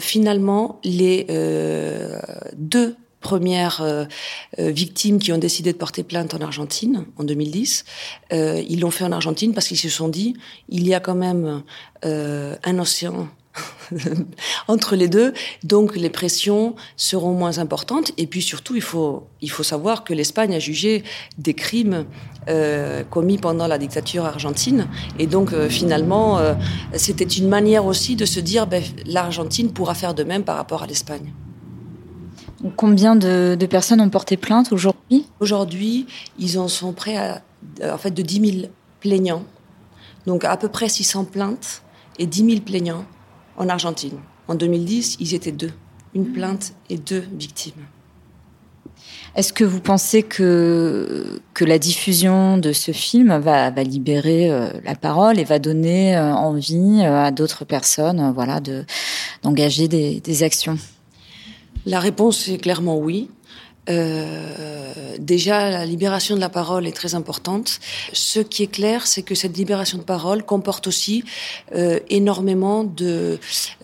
finalement, 0.00 0.80
les 0.82 1.26
deux 2.56 2.96
premières 3.20 3.80
euh, 3.80 4.04
euh, 4.58 4.70
victimes 4.70 5.18
qui 5.18 5.32
ont 5.32 5.38
décidé 5.38 5.72
de 5.72 5.78
porter 5.78 6.02
plainte 6.02 6.34
en 6.34 6.40
Argentine 6.40 7.06
en 7.16 7.24
2010. 7.24 7.84
Euh, 8.32 8.62
ils 8.68 8.80
l'ont 8.80 8.90
fait 8.90 9.04
en 9.04 9.12
Argentine 9.12 9.52
parce 9.52 9.68
qu'ils 9.68 9.78
se 9.78 9.88
sont 9.88 10.08
dit 10.08 10.36
il 10.68 10.86
y 10.86 10.94
a 10.94 11.00
quand 11.00 11.14
même 11.14 11.62
un 12.02 12.78
océan 12.78 13.28
entre 14.68 14.94
les 14.94 15.08
deux, 15.08 15.32
donc 15.64 15.96
les 15.96 16.10
pressions 16.10 16.76
seront 16.96 17.32
moins 17.32 17.58
importantes. 17.58 18.12
Et 18.16 18.28
puis 18.28 18.42
surtout, 18.42 18.76
il 18.76 18.82
faut, 18.82 19.26
il 19.40 19.50
faut 19.50 19.64
savoir 19.64 20.04
que 20.04 20.14
l'Espagne 20.14 20.54
a 20.54 20.60
jugé 20.60 21.02
des 21.38 21.54
crimes 21.54 22.04
commis 23.10 23.38
pendant 23.38 23.66
la 23.66 23.78
dictature 23.78 24.24
argentine. 24.24 24.86
Et 25.18 25.26
donc 25.26 25.52
finalement, 25.68 26.38
c'était 26.94 27.24
une 27.24 27.48
manière 27.48 27.86
aussi 27.86 28.14
de 28.14 28.24
se 28.24 28.38
dire 28.38 28.68
ben, 28.68 28.84
l'Argentine 29.04 29.72
pourra 29.72 29.94
faire 29.94 30.14
de 30.14 30.22
même 30.22 30.44
par 30.44 30.56
rapport 30.56 30.84
à 30.84 30.86
l'Espagne. 30.86 31.32
Combien 32.76 33.16
de, 33.16 33.56
personnes 33.68 34.00
ont 34.00 34.08
porté 34.08 34.36
plainte 34.36 34.72
aujourd'hui 34.72 35.26
Aujourd'hui, 35.40 36.06
ils 36.38 36.58
en 36.58 36.68
sont 36.68 36.92
prêts 36.92 37.16
à 37.16 37.42
en 37.82 37.98
fait 37.98 38.10
de 38.10 38.22
10 38.22 38.60
000 38.60 38.68
plaignants. 39.00 39.44
Donc 40.26 40.44
à 40.44 40.56
peu 40.56 40.68
près 40.68 40.88
600 40.88 41.24
plaintes 41.24 41.82
et 42.18 42.26
10 42.26 42.50
000 42.50 42.60
plaignants 42.60 43.04
en 43.56 43.68
Argentine. 43.68 44.18
En 44.48 44.54
2010, 44.54 45.16
ils 45.20 45.34
étaient 45.34 45.52
deux. 45.52 45.72
Une 46.14 46.32
plainte 46.32 46.72
et 46.88 46.96
deux 46.96 47.24
victimes. 47.32 47.84
Est-ce 49.34 49.52
que 49.52 49.64
vous 49.64 49.80
pensez 49.80 50.22
que, 50.22 51.40
que 51.52 51.64
la 51.64 51.78
diffusion 51.78 52.56
de 52.56 52.72
ce 52.72 52.92
film 52.92 53.36
va, 53.38 53.70
va 53.70 53.82
libérer 53.82 54.50
euh, 54.50 54.70
la 54.82 54.94
parole 54.94 55.38
et 55.38 55.44
va 55.44 55.58
donner 55.58 56.16
euh, 56.16 56.32
envie 56.32 57.02
euh, 57.02 57.24
à 57.24 57.30
d'autres 57.32 57.66
personnes 57.66 58.32
voilà, 58.34 58.60
d'engager 59.42 59.88
des, 59.88 60.20
des 60.20 60.42
actions? 60.42 60.78
La 61.86 62.00
réponse 62.00 62.48
est 62.48 62.58
clairement 62.58 62.98
oui. 62.98 63.30
Euh, 63.88 65.16
déjà, 65.20 65.70
la 65.70 65.86
libération 65.86 66.34
de 66.34 66.40
la 66.40 66.48
parole 66.48 66.88
est 66.88 66.96
très 66.96 67.14
importante. 67.14 67.78
Ce 68.12 68.40
qui 68.40 68.64
est 68.64 68.70
clair, 68.70 69.06
c'est 69.06 69.22
que 69.22 69.36
cette 69.36 69.56
libération 69.56 69.96
de 69.96 70.02
parole 70.02 70.44
comporte 70.44 70.88
aussi 70.88 71.22
euh, 71.74 72.00
énormément 72.10 72.82
de, 72.82 73.38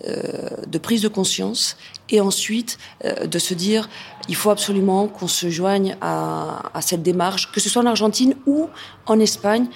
euh, 0.05 0.49
de 0.67 0.77
prise 0.77 1.01
de 1.01 1.07
conscience 1.07 1.77
et 2.09 2.19
ensuite 2.19 2.77
de 3.25 3.39
se 3.39 3.53
dire 3.53 3.89
il 4.27 4.35
faut 4.35 4.49
absolument 4.49 5.07
qu'on 5.07 5.29
se 5.29 5.49
joigne 5.49 5.95
à, 6.01 6.69
à, 6.73 6.81
cette 6.81 7.01
démarche, 7.01 7.49
que 7.51 7.61
ce 7.61 7.69
soit 7.69 7.81
en 7.81 7.85
Argentine 7.85 8.35
ou 8.45 8.67
en 9.05 9.19
Espagne 9.19 9.67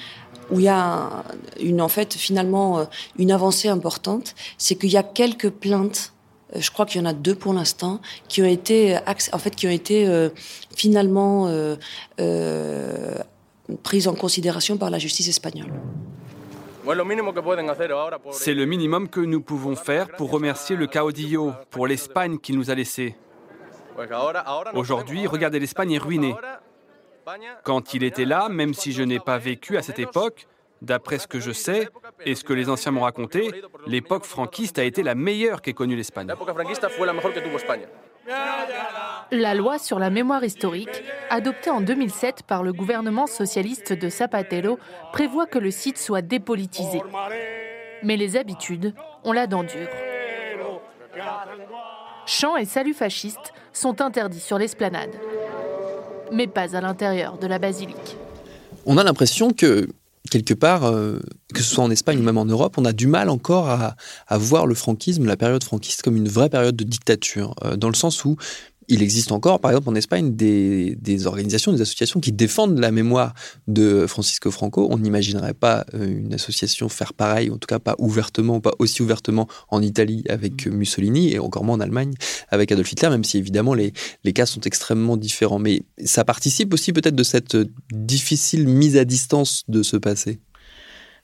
où 0.52 0.60
il 0.60 0.66
y 0.66 0.70
a 0.70 1.24
une, 1.60 1.82
en 1.82 1.88
fait, 1.90 2.13
finalement, 2.13 2.88
une 3.18 3.32
avancée 3.32 3.68
importante, 3.68 4.36
c'est 4.58 4.76
qu'il 4.76 4.92
y 4.92 4.98
a 4.98 5.04
quelques 5.04 5.50
plaintes 5.50 6.13
euh, 6.13 6.16
je 6.55 6.71
crois 6.71 6.86
qu'il 6.86 7.01
y 7.01 7.03
en 7.03 7.07
a 7.07 7.13
deux 7.13 7.36
pour 7.36 7.53
l'instant 7.53 7.99
qui 8.27 8.41
ont 8.41 8.45
été 8.45 8.97
euh, 8.97 8.99
en 9.33 9.38
fait 9.38 9.55
qui 9.55 9.67
ont 9.67 9.71
été 9.71 10.07
euh, 10.07 10.29
finalement 10.75 11.49
prises 13.83 14.07
en 14.07 14.15
considération 14.15 14.77
par 14.77 14.89
la 14.89 14.99
justice 14.99 15.27
espagnole. 15.27 15.71
C'est 18.31 18.53
le 18.53 18.65
minimum 18.65 19.10
que 19.10 19.19
nous 19.19 19.41
pouvons 19.41 19.75
faire 19.75 20.07
pour 20.15 20.31
remercier 20.31 20.77
le 20.77 20.88
caudillo, 20.88 21.51
pour 21.69 21.86
l'Espagne 21.86 22.38
qu'il 22.38 22.57
nous 22.57 22.71
a 22.71 22.75
laissé. 22.75 23.15
Aujourd'hui, 24.73 25.27
regardez, 25.27 25.60
l'Espagne 25.60 25.91
est 25.91 25.97
ruinée. 25.97 26.33
Quand 27.63 27.93
il 27.93 28.03
était 28.03 28.25
là, 28.25 28.47
même 28.47 28.73
si 28.73 28.93
je 28.93 29.03
n'ai 29.03 29.19
pas 29.19 29.38
vécu 29.38 29.75
à 29.75 29.81
cette 29.81 29.99
époque, 29.99 30.47
d'après 30.82 31.20
ce 31.20 31.28
que 31.28 31.40
je 31.40 31.52
sais 31.52 31.90
et 32.26 32.36
ce 32.36 32.44
que 32.44 32.54
les 32.54 32.70
anciens 32.70 32.92
m'ont 32.92 33.02
raconté, 33.02 33.52
l'époque 33.86 34.26
franquiste 34.26 34.80
a 34.80 34.84
été 34.84 35.04
la 35.04 35.16
meilleure 35.16 35.62
qu'ait 35.62 35.74
connue 35.74 35.96
l'Espagne. 35.96 36.28
La 39.32 39.56
loi 39.56 39.78
sur 39.78 40.00
la 40.00 40.10
mémoire 40.10 40.44
historique, 40.44 41.04
adoptée 41.30 41.70
en 41.70 41.82
2007 41.82 42.44
par 42.44 42.63
le 42.63 42.74
gouvernement 42.74 43.28
socialiste 43.28 43.94
de 43.94 44.10
Zapatero, 44.10 44.80
prévoit 45.13 45.46
que 45.46 45.60
le 45.60 45.72
site 45.72 45.98
soit 45.98 46.22
dépolitisé. 46.22 47.02
Mais 48.04 48.18
les 48.18 48.38
habitudes 48.38 48.94
ont 49.24 49.32
la 49.32 49.48
dent 49.48 49.63
dure. 49.63 49.88
Chants 52.26 52.58
et 52.58 52.66
saluts 52.66 52.94
fascistes 52.94 53.54
sont 53.72 54.02
interdits 54.02 54.42
sur 54.42 54.58
l'esplanade, 54.58 55.12
mais 56.32 56.48
pas 56.48 56.76
à 56.76 56.82
l'intérieur 56.82 57.38
de 57.38 57.48
la 57.48 57.60
basilique. 57.60 58.18
On 58.86 58.98
a 58.98 59.04
l'impression 59.04 59.52
que 59.52 59.88
quelque 60.30 60.54
part, 60.54 60.86
euh, 60.86 61.20
que 61.54 61.62
ce 61.62 61.76
soit 61.76 61.84
en 61.84 61.92
Espagne 61.92 62.20
ou 62.20 62.24
même 62.24 62.38
en 62.38 62.46
Europe, 62.46 62.78
on 62.78 62.86
a 62.86 62.94
du 62.94 63.08
mal 63.08 63.30
encore 63.30 63.70
à, 63.70 63.96
voir 64.38 64.68
le 64.68 64.76
franquisme, 64.76 65.26
la 65.26 65.38
période 65.38 65.63
franquiste, 65.63 66.02
comme 66.02 66.16
une 66.16 66.28
vraie 66.28 66.50
période 66.50 66.76
de 66.76 66.84
dictature, 66.84 67.56
euh, 67.63 67.76
dans 67.76 67.90
le 67.90 67.96
sens 67.96 68.26
où 68.26 68.38
il 68.88 69.02
existe 69.02 69.32
encore, 69.32 69.60
par 69.60 69.71
exemple 69.71 69.89
en 69.89 69.95
Espagne, 69.95 70.36
des, 70.36 71.28
organisations, 71.28 71.71
des 71.73 71.82
associations 71.82 72.19
qui 72.19 72.32
défendent 72.32 72.80
la 72.80 72.91
mémoire 72.91 73.34
de 73.67 74.06
Francisco 74.08 74.50
Franco. 74.52 74.88
On 74.89 74.97
n'imaginerait 74.97 75.54
pas 75.54 75.86
euh, 75.93 76.19
une 76.19 76.34
association 76.34 76.88
faire 76.89 77.13
pareil, 77.13 77.50
en 77.50 77.58
tout 77.58 77.67
cas 77.67 77.80
pas 77.80 77.95
ouvertement, 78.00 78.62
pas 78.62 78.71
aussi 78.80 79.02
ouvertement 79.02 79.47
en 79.69 79.82
Italie 79.82 80.23
avec 80.30 80.67
Mussolini 80.67 81.34
et 81.34 81.39
encore 81.39 81.63
moins 81.63 81.76
en 81.76 81.80
Allemagne 81.80 82.13
avec 82.50 82.71
Adolf 82.71 82.91
Hitler, 82.91 83.10
même 83.10 83.23
si 83.23 83.38
évidemment 83.38 83.73
les, 83.73 83.93
les 84.23 84.34
cas 84.34 84.45
sont 84.45 84.62
extrêmement 84.62 85.17
différents. 85.17 85.60
Mais 85.60 85.84
ça 86.04 86.23
participe 86.23 86.73
aussi 86.73 86.93
peut-être 86.93 87.15
de 87.15 87.23
cette 87.23 87.58
difficile 87.91 88.67
mise 88.67 88.97
à 88.97 89.06
distance 89.06 89.63
de 89.67 89.84
ce 89.84 89.97
passé. 89.97 90.39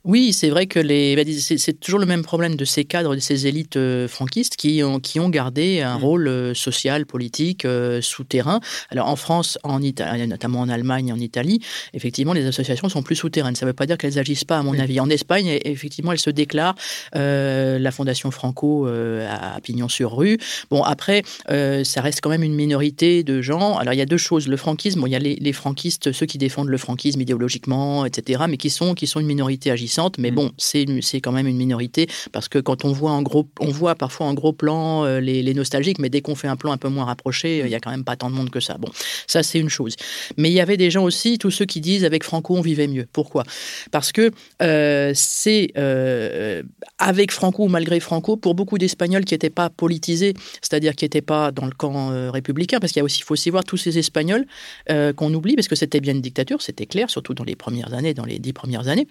Oui, 0.06 0.34
c'est 0.34 0.50
vrai 0.50 0.68
que 0.68 0.80
les, 0.80 1.16
bah, 1.16 1.22
c'est 1.40 1.80
toujours 1.80 2.00
le 2.02 2.06
même 2.06 2.24
problème 2.24 2.58
de 2.58 2.66
ces 2.66 2.84
cadres, 2.84 3.16
de 3.16 3.22
ces 3.22 3.48
élites 3.48 3.78
euh, 3.78 4.10
franquistes 4.10 4.58
qui 4.58 4.84
ont, 4.84 5.00
qui 5.00 5.22
ont 5.22 5.30
gardé 5.30 5.80
un 5.80 5.98
mmh. 5.98 6.04
rôle 6.04 6.28
euh, 6.28 6.54
social, 6.54 7.06
politique, 7.06 7.64
euh, 7.64 8.02
souterrain. 8.02 8.60
Alors 8.90 9.08
en 9.08 9.16
France, 9.16 9.58
en 9.64 9.82
Italie, 9.82 10.28
notamment 10.28 10.60
en 10.60 10.68
Allemagne, 10.68 11.14
en 11.14 11.20
Italie, 11.20 11.62
effectivement, 11.94 12.34
les 12.34 12.46
associations 12.46 12.90
sont 12.90 13.02
plus 13.02 13.16
souterraines. 13.16 13.56
Ça 13.56 13.66
ne 13.66 13.70
veut 13.70 13.74
pas 13.74 13.86
dire 13.86 13.98
qu'elles 13.98 14.20
agissent 14.20 14.44
pas, 14.44 14.58
à 14.58 14.62
mon 14.62 14.78
avis. 14.78 15.00
En 15.00 15.10
Espagne, 15.10 15.58
effectivement, 15.64 16.12
elles 16.12 16.20
se 16.20 16.30
déclarent. 16.30 16.76
la 17.14 17.92
Fondation 17.92 18.30
Franco 18.30 18.88
à 18.88 19.62
Pignon-sur-Rue. 19.62 20.38
Bon, 20.70 20.84
après, 20.84 21.24
ça 21.48 22.02
reste 22.02 22.20
quand 22.22 22.30
même 22.30 22.44
une 22.44 22.56
minorité 22.56 23.24
de 23.24 23.42
gens. 23.42 23.78
Alors 23.78 23.94
il 23.94 23.98
y 23.98 24.02
a 24.02 24.06
deux 24.06 24.18
choses. 24.18 24.50
Le 24.50 24.58
franquisme, 24.58 25.04
il 25.06 25.12
y 25.12 25.16
a 25.16 25.20
les, 25.20 25.36
les, 25.36 25.54
franquistes, 25.54 26.12
ceux 26.12 26.26
qui 26.26 26.38
défendent 26.38 26.70
le 26.70 26.78
franquisme 26.78 27.22
idéologiquement, 27.22 28.06
etc., 28.06 28.44
mais 28.50 28.58
qui 28.58 28.70
sont, 28.70 28.96
qui 28.96 29.08
sont 29.08 29.22
une 29.22 29.28
minorité 29.28 29.72
agissante 29.72 29.93
mais 30.18 30.32
mm. 30.32 30.36
bon, 30.36 30.52
c'est 30.58 31.22
quand 31.22 31.32
même 31.32 31.48
une 31.48 31.58
minorité 31.58 32.08
parce 32.32 32.48
que 32.48 32.60
quand 32.60 32.86
on 32.86 32.92
voit 32.92 33.12
en 33.12 33.22
gros, 33.22 33.48
on 33.60 33.70
voit 33.70 33.96
parfois 33.96 34.28
en 34.28 34.34
gros 34.34 34.54
plan 34.54 35.06
euh, 35.06 35.20
les, 35.20 35.54
nostalgiques, 35.54 36.00
mais 36.00 36.10
dès 36.10 36.22
qu'on 36.22 36.36
fait 36.36 36.48
un 36.48 36.56
plan 36.56 36.72
un 36.72 36.78
peu 36.78 36.90
moins 36.90 37.06
rapproché, 37.06 37.62
euh, 37.62 37.66
il 37.66 37.72
y 37.72 37.76
a 37.76 37.80
quand 37.80 37.92
même 37.92 38.04
pas 38.04 38.16
tant 38.16 38.30
de 38.30 38.36
monde 38.36 38.50
que 38.50 38.60
ça. 38.60 38.78
Bon, 38.78 38.90
ça 39.28 39.44
c'est 39.44 39.60
une 39.60 39.70
chose. 39.70 39.96
Mais 40.38 40.50
il 40.50 40.54
y 40.54 40.62
avait 40.62 40.78
des 40.78 40.90
gens 40.90 41.04
aussi, 41.04 41.38
tous 41.38 41.52
ceux 41.52 41.66
qui 41.66 41.82
disent 41.82 42.06
avec 42.06 42.24
Franco 42.24 42.56
on 42.56 42.62
vivait 42.62 42.88
mieux. 42.88 43.06
Pourquoi? 43.12 43.44
Parce 43.92 44.12
que 44.12 44.32
euh, 44.62 45.12
c'est 45.16 45.72
avec 46.98 47.32
Franco 47.32 47.66
ou 47.66 47.68
malgré 47.68 48.00
Franco, 48.00 48.38
pour 48.38 48.56
beaucoup 48.56 48.78
d'Espagnols 48.78 49.26
qui 49.26 49.34
n'étaient 49.34 49.50
pas 49.50 49.70
politisés, 49.70 50.34
c'est-à-dire 50.62 50.96
qui 50.96 51.06
n'étaient 51.06 51.22
pas 51.22 51.52
dans 51.52 51.66
le 51.66 51.72
camp 51.72 52.32
républicain, 52.32 52.80
parce 52.80 52.92
qu'il 52.92 53.00
y 53.00 53.02
a 53.02 53.06
aussi, 53.06 53.22
faut 53.22 53.34
aussi 53.34 53.50
voir 53.50 53.64
tous 53.64 53.78
ces 53.78 53.98
Espagnols 53.98 54.46
qu'on 54.88 55.34
oublie, 55.34 55.56
parce 55.56 55.68
que 55.68 55.76
c'était 55.76 56.00
bien 56.00 56.14
une 56.14 56.22
dictature, 56.22 56.62
c'était 56.62 56.86
clair, 56.86 57.10
surtout 57.10 57.34
dans 57.34 57.44
les 57.44 57.56
premières 57.56 57.94
années, 57.94 58.14
dans 58.14 58.26
les 58.26 58.40
dix 58.40 58.54
premières 58.54 58.88
années. 58.88 59.08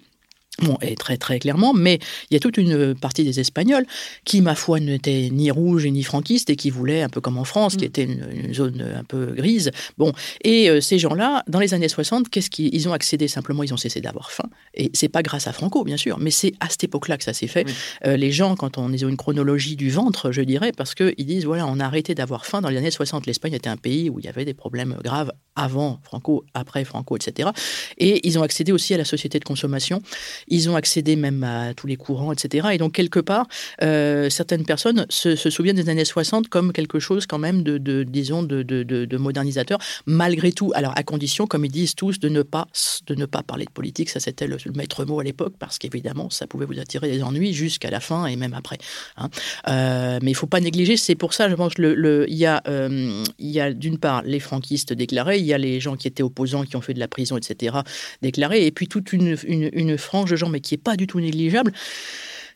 Bon, 0.61 0.77
et 0.83 0.95
très 0.95 1.17
très 1.17 1.39
clairement, 1.39 1.73
mais 1.73 1.97
il 2.29 2.35
y 2.35 2.37
a 2.37 2.39
toute 2.39 2.57
une 2.57 2.93
partie 2.93 3.23
des 3.23 3.39
Espagnols 3.39 3.87
qui, 4.23 4.39
ma 4.41 4.53
foi, 4.53 4.79
n'étaient 4.79 5.29
ni 5.31 5.49
rouges 5.49 5.87
ni 5.87 6.03
franquistes 6.03 6.51
et 6.51 6.55
qui 6.55 6.69
voulaient, 6.69 7.01
un 7.01 7.09
peu 7.09 7.21
comme 7.21 7.39
en 7.39 7.43
France, 7.43 7.75
qui 7.75 7.85
mm. 7.85 7.87
était 7.87 8.03
une, 8.03 8.53
zone 8.53 8.81
un 8.95 9.03
peu 9.03 9.33
grise. 9.33 9.71
Bon, 9.97 10.13
et 10.43 10.69
euh, 10.69 10.79
ces 10.79 10.99
gens-là, 10.99 11.43
dans 11.47 11.59
les 11.59 11.73
années 11.73 11.87
60, 11.87 12.29
qu'est-ce 12.29 12.51
qu'ils 12.51 12.87
ont 12.87 12.93
accédé 12.93 13.27
Simplement, 13.27 13.63
ils 13.63 13.73
ont 13.73 13.77
cessé 13.77 13.99
d'avoir 13.99 14.29
faim. 14.29 14.47
Et 14.75 14.91
c'est 14.93 15.09
pas 15.09 15.23
grâce 15.23 15.47
à 15.47 15.53
Franco, 15.53 15.83
bien 15.83 15.97
sûr, 15.97 16.19
mais 16.19 16.29
c'est 16.29 16.53
à 16.59 16.69
cette 16.69 16.83
époque-là 16.83 17.17
que 17.17 17.23
ça 17.23 17.33
s'est 17.33 17.47
fait. 17.47 17.65
Euh, 18.05 18.15
les 18.15 18.31
gens, 18.31 18.55
quand 18.55 18.77
on 18.77 18.93
est 18.93 19.01
une 19.01 19.17
chronologie 19.17 19.75
du 19.75 19.89
ventre, 19.89 20.31
je 20.31 20.41
dirais, 20.41 20.71
parce 20.71 20.93
qu'ils 20.93 21.25
disent 21.25 21.45
voilà, 21.45 21.65
on 21.65 21.79
a 21.79 21.85
arrêté 21.85 22.13
d'avoir 22.13 22.45
faim 22.45 22.61
dans 22.61 22.69
les 22.69 22.77
années 22.77 22.91
60. 22.91 23.25
L'Espagne 23.25 23.53
était 23.53 23.69
un 23.69 23.77
pays 23.77 24.11
où 24.11 24.19
il 24.19 24.25
y 24.25 24.29
avait 24.29 24.45
des 24.45 24.53
problèmes 24.53 24.97
graves 25.03 25.31
avant 25.55 25.99
Franco, 26.03 26.45
après 26.53 26.83
Franco, 26.83 27.15
etc. 27.15 27.49
Et 27.97 28.27
ils 28.27 28.39
ont 28.39 28.43
accédé 28.43 28.71
aussi 28.71 28.93
à 28.93 28.97
la 28.97 29.05
société 29.05 29.39
de 29.39 29.43
consommation. 29.43 30.01
Ils 30.47 30.69
ont 30.69 30.75
accédé 30.75 31.15
même 31.15 31.43
à 31.43 31.73
tous 31.73 31.87
les 31.87 31.95
courants, 31.95 32.31
etc. 32.31 32.69
Et 32.73 32.77
donc, 32.77 32.93
quelque 32.93 33.19
part, 33.19 33.47
euh, 33.81 34.29
certaines 34.29 34.65
personnes 34.65 35.05
se, 35.09 35.35
souviennent 35.35 35.75
des 35.75 35.89
années 35.89 36.05
60 36.05 36.47
comme 36.49 36.73
quelque 36.73 36.99
chose 36.99 37.25
quand 37.25 37.39
même 37.39 37.63
de, 37.63 38.03
disons, 38.03 38.43
de, 38.43 38.63
de, 38.63 39.17
modernisateur, 39.17 39.79
malgré 40.05 40.51
tout. 40.51 40.71
Alors, 40.75 40.93
à 40.95 41.03
condition, 41.03 41.47
comme 41.47 41.65
ils 41.65 41.71
disent 41.71 41.95
tous, 41.95 42.19
de 42.19 42.29
ne 42.29 42.41
pas, 42.41 42.67
de 43.07 43.15
ne 43.15 43.25
pas 43.25 43.43
parler 43.43 43.65
de 43.65 43.71
politique. 43.71 44.09
Ça, 44.09 44.19
c'était 44.19 44.47
le, 44.47 44.57
maître 44.75 45.05
mot 45.05 45.19
à 45.19 45.23
l'époque, 45.23 45.53
parce 45.59 45.77
qu'évidemment, 45.77 46.29
ça 46.29 46.47
pouvait 46.47 46.65
vous 46.65 46.79
attirer 46.79 47.09
des 47.09 47.23
ennuis 47.23 47.53
jusqu'à 47.53 47.89
la 47.89 47.99
fin 47.99 48.25
et 48.25 48.35
même 48.35 48.53
après. 48.53 48.77
Hein. 49.17 49.29
Euh, 49.67 50.19
mais 50.21 50.31
il 50.31 50.33
ne 50.33 50.37
faut 50.37 50.47
pas 50.47 50.59
négliger, 50.59 50.97
c'est 50.97 51.15
pour 51.15 51.33
ça, 51.33 51.49
je 51.49 51.55
pense, 51.55 51.77
le, 51.77 51.93
le, 51.93 52.25
il 52.29 52.37
y 52.37 52.45
a, 52.45 52.61
euh, 52.67 53.23
il 53.39 53.49
y 53.49 53.59
a 53.59 53.73
d'une 53.73 53.97
part 53.97 54.23
les 54.23 54.39
franquistes 54.39 54.93
déclarés, 54.93 55.39
il 55.39 55.45
y 55.45 55.53
a 55.53 55.57
les 55.57 55.79
gens 55.79 55.95
qui 55.95 56.07
étaient 56.07 56.23
opposants, 56.23 56.63
qui 56.63 56.75
ont 56.75 56.81
fait 56.81 56.93
de 56.93 56.99
la 56.99 57.07
prison, 57.07 57.37
etc., 57.37 57.77
déclarés, 58.21 58.65
et 58.65 58.71
puis 58.71 58.87
toute 58.87 59.13
une 59.13 59.97
frange 59.97 60.32
de 60.33 60.37
gens, 60.37 60.49
mais 60.49 60.59
qui 60.59 60.73
n'est 60.73 60.81
pas 60.81 60.95
du 60.95 61.07
tout 61.07 61.19
négligeable 61.19 61.71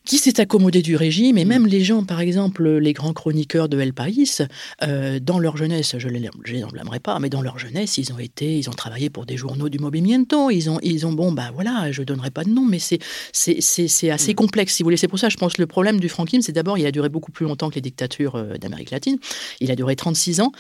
qui 0.08 0.18
s'est 0.18 0.40
accommodé 0.40 0.82
du 0.82 0.96
régime, 0.96 1.38
et 1.38 1.46
mm. 1.46 1.48
même 1.48 1.68
les 1.68 1.84
gens, 1.84 2.04
par 2.04 2.22
exemple, 2.22 2.68
les 2.68 2.94
grands 2.94 3.14
chroniqueurs 3.14 3.68
de 3.68 3.80
El 3.80 3.94
País, 3.94 4.42
euh, 4.82 5.20
dans 5.20 5.38
leur 5.38 5.58
jeunesse, 5.58 5.96
je 5.98 6.08
ne 6.08 6.14
les 6.14 6.30
blâmerai 6.72 7.00
pas, 7.00 7.20
mais 7.20 7.30
dans 7.30 7.42
leur 7.42 7.60
jeunesse, 7.60 7.98
ils 7.98 8.14
ont 8.14 8.18
été, 8.18 8.58
ils 8.58 8.70
ont 8.70 8.74
travaillé 8.74 9.10
pour 9.10 9.26
des 9.26 9.36
journaux 9.36 9.68
du 9.68 9.80
Movimiento, 9.80 10.50
ils 10.50 10.70
ont, 10.70 10.80
ils 10.82 11.06
ont 11.06 11.12
bon, 11.12 11.34
ben 11.34 11.52
voilà, 11.54 11.92
je 11.92 12.04
donnerai 12.04 12.32
pas 12.32 12.46
de 12.46 12.50
nom, 12.50 12.64
mais 12.64 12.80
c'est, 12.80 13.00
c'est, 13.34 14.10
assez 14.10 14.32
mm. 14.32 14.36
complexe, 14.36 14.76
si 14.76 14.84
vous 14.84 14.88
voulez. 14.88 14.98
C'est 14.98 15.10
pour 15.10 15.20
ça, 15.20 15.28
je 15.28 15.36
pense, 15.36 15.54
que 15.54 15.62
le 15.62 15.68
problème 15.68 16.00
du 16.00 16.08
franquisme, 16.08 16.42
c'est 16.42 16.54
d'abord, 16.54 16.78
il 16.78 16.86
a 16.86 16.92
duré 16.92 17.10
beaucoup 17.10 17.34
plus 17.34 17.46
longtemps 17.46 17.70
que 17.70 17.76
les 17.76 17.82
dictatures 17.82 18.36
euh, 18.36 18.58
d'Amérique 18.58 18.92
latine. 18.92 19.18
Il 19.60 19.72
a 19.72 19.76
duré 19.76 19.98
36 19.98 20.40
ans, 20.40 20.54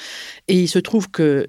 et 0.49 0.59
il 0.59 0.67
se 0.67 0.79
trouve 0.79 1.09
que 1.09 1.47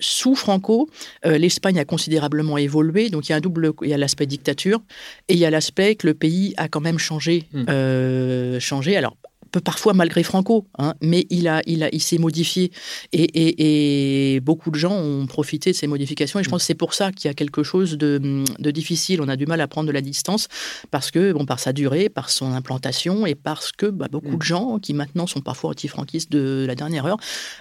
sous 0.00 0.34
Franco, 0.34 0.88
euh, 1.26 1.38
l'Espagne 1.38 1.78
a 1.78 1.84
considérablement 1.84 2.58
évolué. 2.58 3.10
Donc 3.10 3.28
il 3.28 3.32
y 3.32 3.34
a 3.34 3.36
un 3.36 3.40
double, 3.40 3.72
il 3.82 3.88
y 3.88 3.94
a 3.94 3.98
l'aspect 3.98 4.26
dictature 4.26 4.80
et 5.28 5.34
il 5.34 5.38
y 5.38 5.44
a 5.44 5.50
l'aspect 5.50 5.94
que 5.94 6.06
le 6.06 6.14
pays 6.14 6.54
a 6.56 6.68
quand 6.68 6.80
même 6.80 6.98
changé, 6.98 7.44
mmh. 7.52 7.64
euh, 7.68 8.60
changé. 8.60 8.96
Alors 8.96 9.16
parfois 9.58 9.92
malgré 9.92 10.22
Franco, 10.22 10.66
hein, 10.78 10.94
mais 11.00 11.26
il, 11.30 11.48
a, 11.48 11.62
il, 11.66 11.82
a, 11.82 11.88
il 11.92 12.00
s'est 12.00 12.18
modifié 12.18 12.72
et, 13.12 14.40
beaucoup 14.42 14.70
de 14.70 14.76
gens 14.76 14.94
ont 14.94 15.26
profité 15.26 15.72
de 15.72 15.76
ces 15.76 15.86
modifications 15.86 16.40
et 16.40 16.42
je 16.44 16.48
pense 16.48 16.62
que 16.62 16.66
c'est 16.66 16.74
pour 16.74 16.94
ça 16.94 17.12
qu'il 17.12 17.28
y 17.28 17.30
a 17.30 17.34
quelque 17.34 17.62
chose 17.62 17.96
de, 17.96 18.44
difficile. 18.70 19.20
On 19.20 19.28
a 19.28 19.36
du 19.36 19.46
mal 19.46 19.60
à 19.60 19.68
prendre 19.68 19.86
de 19.86 19.92
la 19.92 20.00
distance 20.00 20.48
parce 20.90 21.10
que, 21.10 21.32
bon, 21.32 21.46
par 21.46 21.58
sa 21.58 21.72
durée, 21.72 22.08
par 22.08 22.30
son 22.30 22.52
implantation 22.52 23.26
et 23.26 23.34
parce 23.34 23.72
que 23.72 23.86
bah, 23.86 24.08
beaucoup 24.10 24.36
de 24.36 24.42
gens 24.42 24.78
qui 24.78 24.94
maintenant 24.94 25.26
sont 25.26 25.40
parfois 25.40 25.70
anti-franquistes 25.70 26.30
de 26.30 26.64
la 26.66 26.74
dernière 26.74 27.06
heure, 27.06 27.18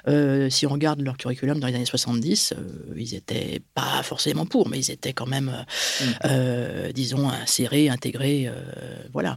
euh, 0.08 0.49
si 0.49 0.65
on 0.65 0.69
regarde 0.69 1.01
leur 1.01 1.17
curriculum 1.17 1.60
dans 1.60 1.67
les 1.67 1.75
années 1.75 1.86
70, 1.86 2.54
euh, 2.54 2.93
ils 2.97 3.13
n'étaient 3.13 3.62
pas 3.73 4.01
forcément 4.04 4.45
pour, 4.45 4.69
mais 4.69 4.80
ils 4.80 4.91
étaient 4.91 5.13
quand 5.13 5.27
même, 5.27 5.65
euh, 6.25 6.89
mm. 6.89 6.93
disons, 6.93 7.30
insérés, 7.30 7.89
intégrés, 7.89 8.49
voilà. 9.13 9.36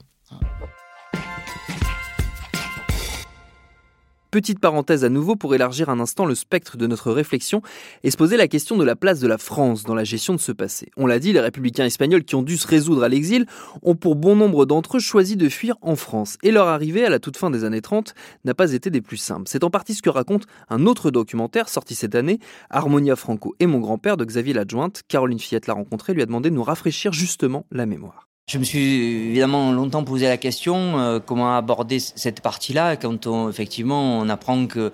Petite 4.34 4.58
parenthèse 4.58 5.04
à 5.04 5.10
nouveau 5.10 5.36
pour 5.36 5.54
élargir 5.54 5.90
un 5.90 6.00
instant 6.00 6.26
le 6.26 6.34
spectre 6.34 6.76
de 6.76 6.88
notre 6.88 7.12
réflexion 7.12 7.62
et 8.02 8.10
se 8.10 8.16
poser 8.16 8.36
la 8.36 8.48
question 8.48 8.76
de 8.76 8.82
la 8.82 8.96
place 8.96 9.20
de 9.20 9.28
la 9.28 9.38
France 9.38 9.84
dans 9.84 9.94
la 9.94 10.02
gestion 10.02 10.34
de 10.34 10.40
ce 10.40 10.50
passé. 10.50 10.90
On 10.96 11.06
l'a 11.06 11.20
dit, 11.20 11.32
les 11.32 11.38
républicains 11.38 11.84
espagnols 11.84 12.24
qui 12.24 12.34
ont 12.34 12.42
dû 12.42 12.56
se 12.56 12.66
résoudre 12.66 13.04
à 13.04 13.08
l'exil 13.08 13.46
ont 13.82 13.94
pour 13.94 14.16
bon 14.16 14.34
nombre 14.34 14.66
d'entre 14.66 14.96
eux 14.96 15.00
choisi 15.00 15.36
de 15.36 15.48
fuir 15.48 15.76
en 15.82 15.94
France 15.94 16.36
et 16.42 16.50
leur 16.50 16.66
arrivée 16.66 17.04
à 17.04 17.10
la 17.10 17.20
toute 17.20 17.36
fin 17.36 17.48
des 17.48 17.62
années 17.62 17.80
30 17.80 18.12
n'a 18.44 18.54
pas 18.54 18.72
été 18.72 18.90
des 18.90 19.00
plus 19.00 19.18
simples. 19.18 19.44
C'est 19.46 19.62
en 19.62 19.70
partie 19.70 19.94
ce 19.94 20.02
que 20.02 20.10
raconte 20.10 20.46
un 20.68 20.84
autre 20.86 21.12
documentaire 21.12 21.68
sorti 21.68 21.94
cette 21.94 22.16
année, 22.16 22.40
Harmonia 22.70 23.14
Franco 23.14 23.54
et 23.60 23.68
mon 23.68 23.78
grand-père 23.78 24.16
de 24.16 24.24
Xavier 24.24 24.52
Ladjointe. 24.52 25.02
Caroline 25.06 25.38
Fillette 25.38 25.68
l'a 25.68 25.74
rencontré, 25.74 26.12
lui 26.12 26.22
a 26.22 26.26
demandé 26.26 26.50
de 26.50 26.56
nous 26.56 26.64
rafraîchir 26.64 27.12
justement 27.12 27.66
la 27.70 27.86
mémoire. 27.86 28.26
Je 28.46 28.58
me 28.58 28.64
suis 28.64 29.30
évidemment 29.30 29.72
longtemps 29.72 30.04
posé 30.04 30.28
la 30.28 30.36
question 30.36 30.98
euh, 30.98 31.18
comment 31.18 31.56
aborder 31.56 31.98
cette 31.98 32.42
partie-là 32.42 32.96
quand 32.96 33.48
effectivement 33.48 34.18
on 34.18 34.28
apprend 34.28 34.66
que 34.66 34.92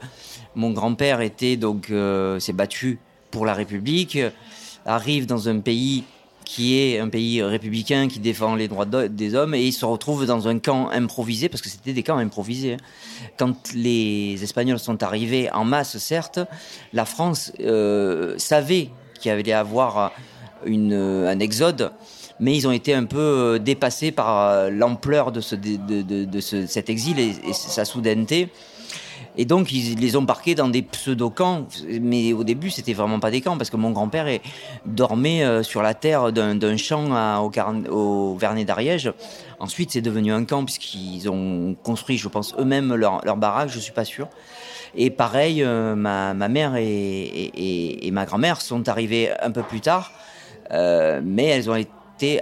mon 0.54 0.70
grand-père 0.70 1.20
était 1.20 1.56
donc 1.56 1.90
euh, 1.90 2.38
s'est 2.38 2.52
battu 2.52 3.00
pour 3.32 3.44
la 3.46 3.54
République, 3.54 4.18
arrive 4.86 5.26
dans 5.26 5.48
un 5.48 5.58
pays 5.58 6.04
qui 6.44 6.78
est 6.78 7.00
un 7.00 7.08
pays 7.08 7.42
républicain 7.42 8.06
qui 8.06 8.20
défend 8.20 8.54
les 8.54 8.68
droits 8.68 8.86
des 8.86 9.34
hommes, 9.34 9.54
et 9.54 9.64
ils 9.64 9.72
se 9.72 9.84
retrouvent 9.84 10.26
dans 10.26 10.46
un 10.48 10.58
camp 10.58 10.88
improvisé, 10.90 11.48
parce 11.48 11.62
que 11.62 11.68
c'était 11.68 11.92
des 11.92 12.02
camps 12.02 12.18
improvisés. 12.18 12.74
Hein. 12.74 13.30
Quand 13.36 13.72
les 13.74 14.42
Espagnols 14.42 14.80
sont 14.80 15.02
arrivés 15.04 15.48
en 15.52 15.64
masse, 15.64 15.98
certes, 15.98 16.40
la 16.92 17.04
France 17.04 17.52
euh, 17.60 18.34
savait 18.38 18.90
qu'il 19.20 19.30
allait 19.30 19.48
y 19.48 19.52
avoir 19.52 20.12
une, 20.64 20.92
un 20.92 21.38
exode, 21.38 21.92
mais 22.40 22.56
ils 22.56 22.66
ont 22.66 22.72
été 22.72 22.94
un 22.94 23.04
peu 23.04 23.18
euh, 23.18 23.58
dépassés 23.58 24.10
par 24.10 24.70
l'ampleur 24.70 25.30
de, 25.32 25.40
ce, 25.40 25.54
de, 25.54 26.02
de, 26.02 26.24
de 26.24 26.40
cet 26.40 26.90
exil 26.90 27.18
et, 27.18 27.52
sa 27.52 27.84
soudaineté. 27.84 28.48
Et 29.36 29.44
donc, 29.44 29.72
ils 29.72 29.98
les 29.98 30.16
ont 30.16 30.26
parqués 30.26 30.54
dans 30.54 30.68
des 30.68 30.82
pseudo-camps. 30.82 31.66
Mais 32.00 32.32
au 32.32 32.44
début, 32.44 32.70
c'était 32.70 32.92
vraiment 32.92 33.20
pas 33.20 33.30
des 33.30 33.40
camps, 33.40 33.56
parce 33.56 33.70
que 33.70 33.76
mon 33.76 33.90
grand-père 33.90 34.26
dormait 34.86 35.44
euh, 35.44 35.62
sur 35.62 35.82
la 35.82 35.94
terre 35.94 36.32
d'un 36.32 36.76
champ 36.76 37.40
au, 37.42 37.50
au, 37.90 38.36
Vernet 38.36 38.64
d'Ariège. 38.64 39.12
Ensuite, 39.58 39.92
c'est 39.92 40.00
devenu 40.00 40.32
un 40.32 40.44
camp, 40.44 40.64
puisqu'ils 40.64 41.28
ont 41.30 41.76
construit, 41.82 42.18
je 42.18 42.28
pense, 42.28 42.54
eux-mêmes 42.58 42.94
leur, 42.94 43.24
leur, 43.24 43.36
baraque, 43.36 43.70
je 43.70 43.78
suis 43.78 43.92
pas 43.92 44.04
sûr. 44.04 44.28
Et 44.96 45.10
pareil, 45.10 45.62
euh, 45.62 45.94
ma, 45.94 46.34
mère 46.34 46.74
et, 46.76 48.10
ma 48.12 48.26
grand-mère 48.26 48.60
sont 48.60 48.88
arrivées 48.88 49.30
un 49.40 49.52
peu 49.52 49.62
plus 49.62 49.80
tard, 49.80 50.12
euh, 50.72 51.20
mais 51.24 51.44
elles 51.44 51.70
ont 51.70 51.76
été 51.76 51.90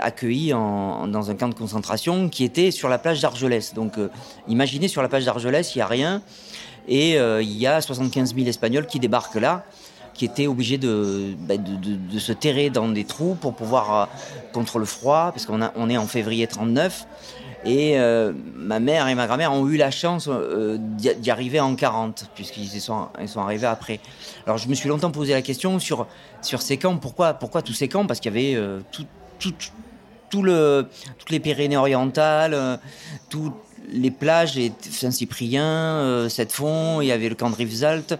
accueillies 0.00 0.54
en, 0.54 1.06
dans 1.08 1.30
un 1.30 1.34
camp 1.34 1.48
de 1.48 1.54
concentration 1.54 2.28
qui 2.28 2.44
était 2.44 2.70
sur 2.70 2.88
la 2.88 2.98
plage 2.98 3.20
d'Argelès. 3.20 3.74
Donc, 3.74 3.98
euh, 3.98 4.08
imaginez 4.48 4.88
sur 4.88 5.02
la 5.02 5.08
plage 5.08 5.24
d'Argelès, 5.24 5.74
il 5.74 5.78
n'y 5.78 5.82
a 5.82 5.86
rien. 5.86 6.22
Et 6.88 7.18
euh, 7.18 7.42
il 7.42 7.56
y 7.56 7.66
a 7.66 7.80
75 7.80 8.34
000 8.34 8.46
Espagnols 8.48 8.86
qui 8.86 8.98
débarquent 8.98 9.36
là, 9.36 9.64
qui 10.14 10.24
étaient 10.24 10.46
obligés 10.46 10.78
de, 10.78 11.34
bah, 11.40 11.54
se 12.18 12.32
terrer 12.32 12.70
dans 12.70 12.88
des 12.88 13.04
trous 13.04 13.34
pour 13.34 13.54
pouvoir, 13.54 13.94
euh, 13.94 14.06
contre 14.52 14.78
le 14.78 14.86
froid, 14.86 15.30
parce 15.32 15.44
qu'on 15.44 15.60
on 15.76 15.90
est 15.90 15.98
en 15.98 16.06
février 16.06 16.46
39. 16.46 17.06
Et 17.64 17.98
ma 18.54 18.78
mère 18.78 19.08
et 19.08 19.16
ma 19.16 19.26
grand-mère 19.26 19.52
ont 19.52 19.66
eu 19.66 19.76
la 19.76 19.90
chance 19.90 20.28
euh, 20.30 20.78
d'y 20.78 21.30
arriver 21.30 21.58
en 21.58 21.74
40, 21.74 22.30
puisqu'ils 22.34 22.80
sont, 22.80 23.08
arrivés 23.36 23.66
après. 23.66 23.98
Alors 24.46 24.58
je 24.58 24.68
me 24.68 24.74
suis 24.74 24.88
longtemps 24.88 25.10
posé 25.10 25.32
la 25.32 25.42
question 25.42 25.80
sur, 25.80 26.06
ces 26.40 26.76
camps. 26.76 26.96
Pourquoi, 26.96 27.34
tous 27.34 27.72
ces 27.72 27.88
camps? 27.88 28.06
Parce 28.06 28.20
qu'il 28.20 28.32
y 28.32 28.54
avait 28.54 28.82
tout, 28.92 29.04
tout, 29.38 30.42
le, 30.42 30.86
toutes 31.18 31.30
les 31.30 31.40
Pyrénées 31.40 31.76
orientales, 31.76 32.54
euh, 32.54 32.76
tout, 33.28 33.52
les 33.90 34.10
plages 34.10 34.58
Saint-Cyprien, 34.80 35.64
euh, 35.64 36.28
Sept-Fonds, 36.28 37.00
il 37.00 37.06
y 37.06 37.12
avait 37.12 37.28
le 37.28 37.34
camp 37.34 37.50
de 37.50 37.56
Rivesaltes, 37.56 38.18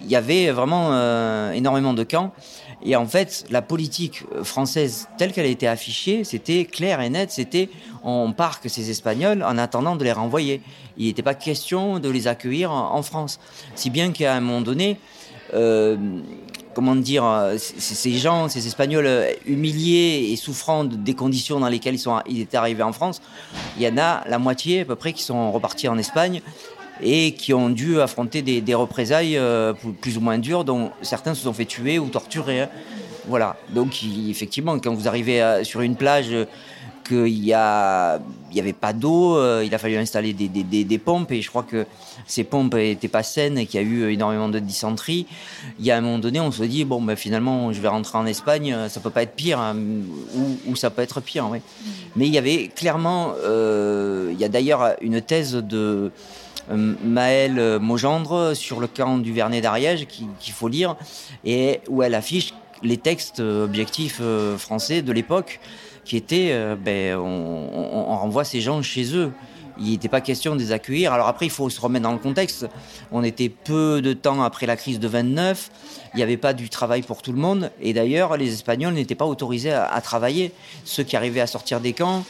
il 0.00 0.08
y 0.08 0.16
avait 0.16 0.50
vraiment 0.50 0.90
euh, 0.92 1.52
énormément 1.52 1.94
de 1.94 2.02
camps. 2.02 2.32
Et 2.86 2.96
en 2.96 3.06
fait, 3.06 3.46
la 3.50 3.62
politique 3.62 4.24
française 4.42 5.08
telle 5.16 5.32
qu'elle 5.32 5.46
a 5.46 5.48
été 5.48 5.66
affichée, 5.66 6.22
c'était 6.22 6.66
clair 6.66 7.00
et 7.00 7.08
net, 7.08 7.30
c'était 7.30 7.70
on 8.02 8.32
parque 8.32 8.68
ces 8.68 8.90
Espagnols 8.90 9.42
en 9.42 9.56
attendant 9.56 9.96
de 9.96 10.04
les 10.04 10.12
renvoyer. 10.12 10.60
Il 10.98 11.06
n'était 11.06 11.22
pas 11.22 11.34
question 11.34 11.98
de 11.98 12.10
les 12.10 12.28
accueillir 12.28 12.70
en, 12.70 13.02
France. 13.02 13.40
Si 13.74 13.88
bien 13.88 14.12
qu'à 14.12 14.34
un 14.34 14.40
moment 14.40 14.60
donné, 14.60 14.98
euh, 15.54 15.96
comment 16.74 16.96
dire, 16.96 17.24
ces 17.56 18.12
gens, 18.12 18.48
ces 18.48 18.66
Espagnols 18.66 19.08
humiliés 19.46 20.30
et 20.32 20.36
souffrant 20.36 20.84
des 20.84 21.14
conditions 21.14 21.60
dans 21.60 21.68
lesquelles 21.68 21.94
ils, 21.94 21.98
sont, 21.98 22.20
étaient 22.28 22.56
arrivés 22.56 22.82
en 22.82 22.92
France, 22.92 23.20
il 23.76 23.82
y 23.82 23.88
en 23.88 23.98
a 23.98 24.22
la 24.28 24.38
moitié 24.38 24.80
à 24.80 24.84
peu 24.84 24.96
près 24.96 25.12
qui 25.12 25.22
sont 25.22 25.52
repartis 25.52 25.88
en 25.88 25.98
Espagne 25.98 26.42
et 27.02 27.32
qui 27.32 27.52
ont 27.52 27.70
dû 27.70 28.00
affronter 28.00 28.42
des, 28.42 28.74
représailles 28.74 29.36
euh, 29.36 29.72
plus 30.00 30.16
ou 30.16 30.20
moins 30.20 30.38
dures, 30.38 30.64
dont 30.64 30.90
certains 31.02 31.34
se 31.34 31.42
sont 31.42 31.52
fait 31.52 31.64
tuer 31.64 31.98
ou 31.98 32.08
torturer. 32.08 32.62
Hein. 32.62 32.68
Voilà. 33.26 33.56
Donc, 33.70 34.00
effectivement, 34.28 34.78
quand 34.78 34.94
vous 34.94 35.08
arrivez 35.08 35.62
sur 35.64 35.80
une 35.80 35.96
plage 35.96 36.34
qu'il 37.04 37.52
a, 37.52 38.18
il 38.50 38.56
y 38.56 38.60
avait 38.60 38.72
pas 38.72 38.92
d'eau, 38.92 39.36
euh, 39.36 39.62
il 39.64 39.74
a 39.74 39.78
fallu 39.78 39.96
installer 39.96 40.32
des, 40.32 40.98
pompes 40.98 41.30
et 41.32 41.42
je 41.42 41.48
crois 41.48 41.62
que 41.62 41.86
ces 42.26 42.44
pompes 42.44 42.74
n'étaient 42.74 43.08
pas 43.08 43.22
saines 43.22 43.58
et 43.58 43.66
qu'il 43.66 43.80
y 43.80 43.84
a 43.84 43.86
eu 43.86 44.10
énormément 44.10 44.48
de 44.48 44.58
dysenterie. 44.58 45.26
Il 45.78 45.84
y 45.84 45.90
a 45.90 45.96
un 45.96 46.00
moment 46.00 46.18
donné, 46.18 46.40
on 46.40 46.50
se 46.50 46.64
dit 46.64 46.84
bon, 46.84 47.00
ben, 47.02 47.16
finalement, 47.16 47.72
je 47.72 47.80
vais 47.80 47.88
rentrer 47.88 48.18
en 48.18 48.26
Espagne, 48.26 48.76
ça 48.88 49.00
peut 49.00 49.10
pas 49.10 49.22
être 49.22 49.34
pire 49.34 49.58
hein, 49.58 49.76
ou, 50.66 50.76
ça 50.76 50.90
peut 50.90 51.02
être 51.02 51.20
pire. 51.20 51.48
Oui. 51.50 51.58
Mais 52.16 52.26
il 52.26 52.32
y 52.32 52.38
avait 52.38 52.68
clairement, 52.68 53.34
euh, 53.44 54.30
il 54.32 54.40
y 54.40 54.44
a 54.44 54.48
d'ailleurs 54.48 54.94
une 55.00 55.20
thèse 55.20 55.54
de 55.54 56.10
euh, 56.70 56.94
Maëlle 57.04 57.78
Mogendre 57.80 58.54
sur 58.54 58.80
le 58.80 58.86
camp 58.86 59.18
du 59.18 59.32
Vernet 59.32 59.60
d'Ariège 59.60 60.06
qu'il 60.06 60.28
qu 60.40 60.52
faut 60.52 60.68
lire 60.68 60.96
et 61.44 61.80
où 61.88 62.02
elle 62.02 62.14
affiche 62.14 62.54
les 62.82 62.96
textes 62.96 63.40
objectifs 63.40 64.18
euh, 64.20 64.56
français 64.58 65.02
de 65.02 65.12
l'époque 65.12 65.60
qui 66.04 66.16
était, 66.16 66.48
euh, 66.50 66.76
ben, 66.76 67.16
on, 67.16 67.68
on, 67.72 68.12
on, 68.12 68.16
renvoie 68.16 68.44
ces 68.44 68.60
gens 68.60 68.82
chez 68.82 69.16
eux. 69.16 69.32
Il 69.78 69.90
n'était 69.90 70.08
pas 70.08 70.20
question 70.20 70.54
de 70.54 70.60
les 70.60 70.72
accueillir. 70.72 71.12
Alors 71.12 71.26
après, 71.26 71.46
il 71.46 71.50
faut 71.50 71.68
se 71.68 71.80
remettre 71.80 72.04
dans 72.04 72.12
le 72.12 72.18
contexte. 72.18 72.66
On 73.10 73.24
était 73.24 73.48
peu 73.48 74.00
de 74.02 74.12
temps 74.12 74.42
après 74.42 74.66
la 74.66 74.76
crise 74.76 75.00
de 75.00 75.08
29. 75.08 75.70
Il 76.14 76.18
n'y 76.18 76.22
avait 76.22 76.36
pas 76.36 76.52
du 76.52 76.68
travail 76.68 77.02
pour 77.02 77.22
tout 77.22 77.32
le 77.32 77.38
monde. 77.38 77.70
Et 77.80 77.92
d'ailleurs, 77.92 78.36
les 78.36 78.52
Espagnols 78.52 78.94
n'étaient 78.94 79.16
pas 79.16 79.26
autorisés 79.26 79.72
à, 79.72 80.00
travailler. 80.00 80.52
Ceux 80.84 81.02
qui 81.02 81.16
arrivaient 81.16 81.40
à 81.40 81.48
sortir 81.48 81.80
des 81.80 81.92
camps 81.92 82.24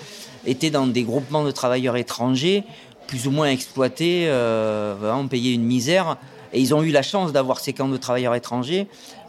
étaient 0.47 0.71
dans 0.71 0.87
des 0.87 1.03
groupements 1.03 1.45
de 1.45 1.51
travailleurs 1.51 1.97
étrangers, 1.97 2.65
plus 3.07 3.27
ou 3.27 3.31
moins 3.31 3.51
exploités, 3.51 4.25
euh, 4.29 4.95
vraiment 4.99 5.27
payés 5.27 5.53
une 5.53 5.65
misère. 5.65 6.17
Et 6.55 6.61
ils 6.61 6.75
ont 6.75 6.83
eu 6.83 6.93
la 6.93 7.03
chance 7.03 7.33
d'avoir 7.33 7.61
ces 7.61 7.75
camps 7.75 7.89
de 7.89 7.97
travailleurs 7.97 8.35
étrangers 8.35 8.87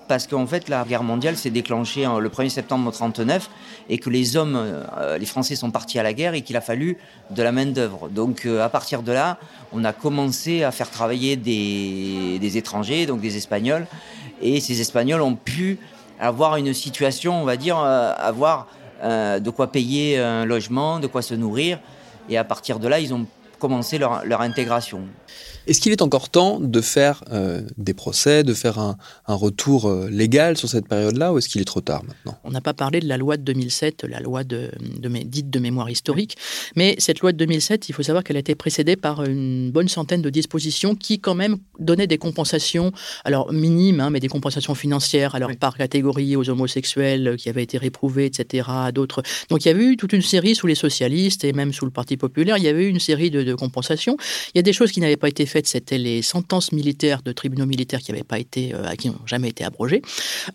parce 0.07 0.27
qu'en 0.27 0.45
fait 0.47 0.69
la 0.69 0.83
guerre 0.83 1.03
mondiale 1.03 1.35
s'est 1.35 1.49
déclenchée 1.49 2.05
le 2.19 2.29
1er 2.29 2.49
septembre 2.49 2.91
39 2.91 3.49
et 3.89 3.97
que 3.97 4.09
les 4.09 4.37
hommes, 4.37 4.55
euh, 4.55 5.17
les 5.17 5.25
Français 5.25 5.55
sont 5.55 5.71
partis 5.71 5.99
à 5.99 6.03
la 6.03 6.13
guerre 6.13 6.33
et 6.33 6.41
qu'il 6.41 6.57
a 6.57 6.61
fallu 6.61 6.97
de 7.29 7.43
la 7.43 7.51
main 7.51 7.65
d'œuvre. 7.65 8.09
Donc 8.09 8.45
euh, 8.45 8.63
à 8.63 8.69
partir 8.69 9.03
de 9.03 9.11
là, 9.11 9.37
on 9.73 9.83
a 9.83 9.93
commencé 9.93 10.63
à 10.63 10.71
faire 10.71 10.89
travailler 10.89 11.35
des, 11.35 12.57
étrangers, 12.57 13.05
donc 13.05 13.21
des 13.21 13.37
Espagnols, 13.37 13.87
et 14.41 14.59
ces 14.59 14.81
Espagnols 14.81 15.21
ont 15.21 15.35
pu 15.35 15.79
avoir 16.19 16.55
une 16.57 16.73
situation, 16.73 17.41
on 17.41 17.45
va 17.45 17.57
dire, 17.57 17.77
euh, 17.79 18.13
avoir 18.17 18.67
de 19.03 19.49
quoi 19.49 19.71
payer 19.71 20.17
un 20.17 20.45
logement, 20.45 20.99
de 20.99 21.05
quoi 21.05 21.21
se 21.21 21.35
nourrir, 21.35 21.79
et 22.29 22.37
à 22.37 22.43
partir 22.43 22.79
de 22.79 22.87
là, 22.87 22.99
ils 22.99 23.13
ont 23.13 23.27
commencé 23.57 23.97
leur, 23.97 24.25
leur 24.25 24.41
intégration. 24.41 25.01
Est-ce 25.67 25.81
qu'il 25.81 25.91
est 25.91 26.03
encore 26.03 26.29
temps 26.29 26.59
de 26.59 26.81
faire 26.81 27.23
euh, 27.31 27.61
des 27.77 27.95
procès, 27.95 28.43
de 28.43 28.53
faire 28.53 28.77
un, 28.77 28.97
un 29.25 29.33
retour 29.33 29.87
euh, 29.87 30.09
légal 30.09 30.57
sur 30.57 30.69
cette 30.69 30.87
période-là, 30.87 31.33
ou 31.33 31.39
est-ce 31.39 31.49
qu'il 31.49 31.59
est 31.59 31.65
trop 31.65 31.81
tard 31.81 32.03
maintenant? 32.03 32.37
On 32.43 32.51
n'a 32.51 32.61
pas 32.61 32.73
parlé 32.73 32.99
de 32.99 33.07
la 33.07 33.17
loi 33.17 33.37
de 33.37 33.41
2007, 33.41 34.03
la 34.03 34.19
loi 34.19 34.43
de, 34.43 34.69
de, 34.99 35.09
dite 35.23 35.49
de 35.49 35.59
mémoire 35.59 35.89
historique, 35.89 36.37
mais 36.75 36.95
cette 36.99 37.21
loi 37.21 37.31
de 37.31 37.37
2007, 37.37 37.89
il 37.89 37.93
faut 37.93 38.03
savoir 38.03 38.23
qu'elle 38.23 38.35
a 38.35 38.39
été 38.39 38.53
précédée 38.53 38.95
par 38.95 39.23
une 39.23 39.71
bonne 39.71 39.87
centaine 39.87 40.21
de 40.21 40.29
dispositions 40.29 40.95
qui 40.95 41.19
quand 41.19 41.35
même 41.35 41.57
donnaient 41.79 42.07
des 42.07 42.19
compensations, 42.19 42.91
alors 43.23 43.51
minimes, 43.51 44.01
hein, 44.01 44.11
mais 44.11 44.19
des 44.19 44.27
compensations 44.27 44.75
financières, 44.75 45.33
alors 45.33 45.49
oui. 45.49 45.57
par 45.57 45.77
catégorie 45.77 46.35
aux 46.35 46.47
homosexuels 46.47 47.35
qui 47.37 47.49
avaient 47.49 47.63
été 47.63 47.79
réprouvés, 47.79 48.25
etc., 48.25 48.67
à 48.69 48.91
d'autres. 48.91 49.23
Donc 49.49 49.65
il 49.65 49.69
y 49.69 49.71
avait 49.71 49.85
eu 49.85 49.97
toute 49.97 50.13
une 50.13 50.21
série 50.21 50.53
sous 50.53 50.67
les 50.67 50.75
socialistes 50.75 51.43
et 51.43 51.53
même 51.53 51.73
sous 51.73 51.85
le 51.85 51.91
Parti 51.91 52.17
populaire, 52.17 52.57
il 52.57 52.63
y 52.63 52.67
avait 52.67 52.85
eu 52.85 52.89
une 52.89 52.99
série 52.99 53.31
de, 53.31 53.44
de 53.45 53.55
compensations. 53.55 54.17
Il 54.53 54.57
y 54.57 54.59
a 54.59 54.63
des 54.63 54.73
choses 54.73 54.91
qui 54.91 54.99
n'avaient 54.99 55.17
pas 55.17 55.29
été 55.29 55.45
faites 55.45 55.55
fait, 55.55 55.67
c'était 55.67 55.97
les 55.97 56.21
sentences 56.21 56.73
militaires 56.73 57.21
de 57.23 57.31
tribunaux 57.31 57.65
militaires 57.65 58.01
qui 58.01 58.11
n'avaient 58.11 58.23
pas 58.23 58.39
été, 58.39 58.73
euh, 58.73 58.93
qui 58.95 59.07
n'ont 59.07 59.25
jamais 59.25 59.47
été 59.47 59.63
abrogées. 59.63 60.01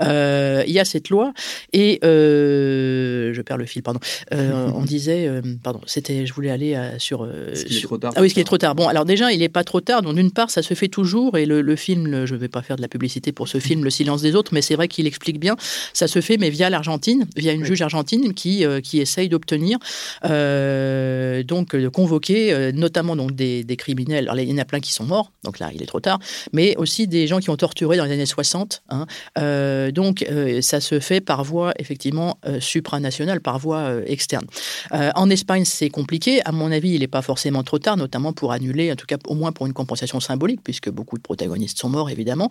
Euh, 0.03 0.63
il 0.67 0.75
y 0.75 0.79
a 0.79 0.85
cette 0.85 1.09
loi 1.09 1.33
et 1.73 2.01
euh, 2.05 3.33
je 3.33 3.41
perds 3.41 3.57
le 3.57 3.65
fil, 3.65 3.83
pardon. 3.83 4.01
Euh, 4.35 4.71
on 4.75 4.83
disait, 4.97 5.31
pardon, 5.63 5.81
c'était, 5.87 6.27
je 6.27 6.35
voulais 6.35 6.51
aller 6.51 6.79
sur. 6.99 7.27
ce 7.55 7.65
qui 7.65 7.79
est 7.79 7.83
trop 7.83 7.97
tard. 7.97 8.13
Ah 8.15 8.21
oui, 8.21 8.29
ce 8.29 8.35
qui 8.35 8.41
est 8.41 8.45
trop 8.45 8.59
tard. 8.59 8.75
Bon, 8.75 8.89
alors 8.89 9.07
déjà, 9.07 9.33
il 9.33 9.39
n'est 9.39 9.49
pas 9.49 9.65
trop 9.65 9.81
tard. 9.81 10.03
Donc 10.03 10.17
d'une 10.17 10.33
part, 10.33 10.51
ça 10.51 10.63
se 10.63 10.75
fait 10.75 10.89
toujours 10.89 11.39
et 11.39 11.47
le, 11.47 11.63
le 11.63 11.77
film, 11.77 12.07
le, 12.07 12.27
je 12.27 12.35
ne 12.35 12.39
vais 12.39 12.49
pas 12.49 12.63
faire 12.63 12.77
de 12.77 12.83
la 12.83 12.89
publicité 12.89 13.33
pour 13.33 13.49
ce 13.49 13.59
film, 13.59 13.85
Le 13.85 13.91
silence 13.91 14.21
des 14.21 14.35
autres, 14.35 14.53
mais 14.53 14.61
c'est 14.61 14.75
vrai 14.75 14.89
qu'il 14.89 15.07
explique 15.07 15.41
bien. 15.41 15.57
Ça 15.95 16.09
se 16.09 16.21
fait, 16.21 16.37
mais 16.37 16.51
via 16.51 16.69
l'Argentine, 16.69 17.27
via 17.37 17.53
une 17.53 17.63
oui. 17.63 17.69
juge 17.69 17.81
argentine 17.81 18.35
qui 18.35 18.65
qui 18.83 19.01
essaye 19.01 19.29
d'obtenir 19.29 19.79
donc 20.23 21.75
de 21.75 21.89
convoquer 21.89 22.73
notamment 22.81 23.15
donc 23.15 23.33
des, 23.33 23.65
criminels. 23.79 24.29
Alors 24.29 24.41
il 24.41 24.51
y 24.51 24.53
en 24.53 24.59
a 24.59 24.65
plein 24.65 24.81
qui 24.81 24.93
sont 24.93 25.05
morts, 25.05 25.33
donc 25.45 25.59
là 25.59 25.71
il 25.73 25.83
est 25.83 25.87
trop 25.87 26.01
tard, 26.01 26.19
mais 26.53 26.77
aussi 26.77 27.07
des 27.07 27.27
gens 27.27 27.39
qui 27.39 27.51
ont 27.51 27.57
torturé 27.57 27.97
dans 27.97 28.05
les 28.05 28.13
années 28.13 28.27
60. 28.27 28.83
Hein. 28.89 29.07
Euh, 29.39 29.91
donc 29.93 30.23
euh, 30.23 30.61
ça 30.61 30.81
se 30.81 30.99
fait 30.99 31.21
par 31.21 31.45
voie 31.45 31.73
effectivement 31.79 32.39
euh, 32.47 32.59
supranationale, 32.61 33.41
par 33.41 33.59
voie 33.59 33.93
externe. 34.07 34.47
En 34.93 35.31
Espagne 35.31 35.65
c'est 35.65 35.91
compliqué, 35.91 36.45
à 36.45 36.53
mon 36.53 36.73
avis 36.73 36.91
il 36.91 37.01
n'est 37.01 37.09
pas 37.09 37.23
forcément 37.23 37.63
trop 37.63 37.79
tard, 37.79 37.97
notamment 37.97 38.33
pour 38.33 38.53
annuler, 38.53 38.91
en 38.91 38.97
tout 38.97 39.07
cas 39.07 39.19
au 39.27 39.35
moins 39.35 39.53
pour 39.53 39.67
une 39.67 39.73
compensation 39.73 40.21
symbolique, 40.21 40.61
puisque 40.65 40.91
beaucoup 40.91 41.17
de 41.17 41.23
protagonistes 41.23 41.79
sont 41.79 41.89
morts 41.89 42.11
évidemment. 42.11 42.49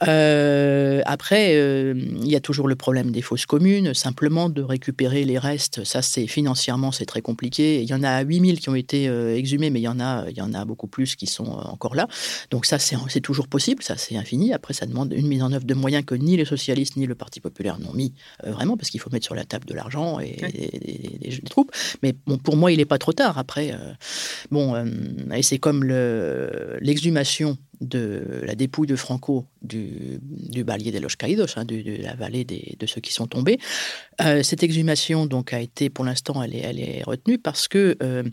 Après 0.00 1.54
il 1.54 2.28
y 2.28 2.36
a 2.36 2.40
toujours 2.40 2.68
le 2.68 2.76
problème 2.76 3.10
des 3.10 3.22
fausses 3.22 3.46
communes, 3.46 3.94
simplement 3.94 4.48
de 4.48 4.62
récupérer 4.62 5.24
les 5.24 5.38
restes, 5.38 5.84
ça 5.84 6.02
c'est 6.02 6.26
financièrement 6.26 6.92
c'est 6.92 7.06
très 7.06 7.22
compliqué. 7.22 7.82
Il 7.82 7.88
y 7.88 7.94
en 7.94 8.02
a 8.02 8.20
8000 8.20 8.60
qui 8.60 8.68
ont 8.68 8.74
été 8.74 9.06
exhumés 9.36 9.67
mais 9.70 9.80
il 9.80 9.84
y 9.84 9.88
en 9.88 10.00
a, 10.00 10.26
il 10.28 10.36
y 10.36 10.40
en 10.40 10.54
a 10.54 10.64
beaucoup 10.64 10.86
plus 10.86 11.16
qui 11.16 11.26
sont 11.26 11.46
encore 11.46 11.94
là. 11.94 12.08
Donc 12.50 12.66
ça, 12.66 12.78
c'est 12.78 13.20
toujours 13.20 13.48
possible, 13.48 13.82
ça 13.82 13.96
c'est 13.96 14.16
infini. 14.16 14.52
Après, 14.52 14.74
ça 14.74 14.86
demande 14.86 15.12
une 15.12 15.26
mise 15.26 15.42
en 15.42 15.52
œuvre 15.52 15.64
de 15.64 15.74
moyens 15.74 16.04
que 16.04 16.14
ni 16.14 16.36
les 16.36 16.44
socialistes 16.44 16.96
ni 16.96 17.06
le 17.06 17.14
Parti 17.14 17.40
populaire 17.40 17.78
n'ont 17.78 17.92
mis 17.92 18.14
vraiment, 18.44 18.76
parce 18.76 18.90
qu'il 18.90 19.00
faut 19.00 19.10
mettre 19.10 19.26
sur 19.26 19.34
la 19.34 19.44
table 19.44 19.66
de 19.66 19.74
l'argent 19.74 20.20
et 20.20 20.36
des, 21.20 21.40
troupes. 21.48 21.72
Mais 22.02 22.14
bon, 22.26 22.38
pour 22.38 22.56
moi, 22.56 22.72
il 22.72 22.78
n'est 22.78 22.84
pas 22.84 22.98
trop 22.98 23.12
tard. 23.12 23.38
Après, 23.38 23.74
bon, 24.50 24.74
et 25.32 25.42
c'est 25.42 25.58
comme 25.58 25.84
l'exhumation 25.84 27.58
de 27.80 28.42
la 28.44 28.54
dépouille 28.54 28.86
de 28.86 28.96
Franco 28.96 29.46
du, 29.62 30.18
du 30.22 30.64
Balier 30.64 30.92
de 30.92 30.98
los 30.98 31.16
Caídos, 31.16 31.56
hein, 31.56 31.64
de, 31.64 32.02
la 32.02 32.14
vallée 32.14 32.44
de 32.44 32.86
ceux 32.86 33.00
qui 33.00 33.12
sont 33.12 33.26
tombés. 33.26 33.58
Euh, 34.20 34.42
cette 34.42 34.62
exhumation 34.62 35.26
donc 35.26 35.52
a 35.52 35.60
été, 35.60 35.90
pour 35.90 36.04
l'instant, 36.04 36.42
elle 36.42 36.54
est, 36.54 36.60
elle 36.60 36.80
est 36.80 37.02
retenue 37.04 37.38
parce 37.38 37.68
que 37.68 37.96
euh, 38.02 38.24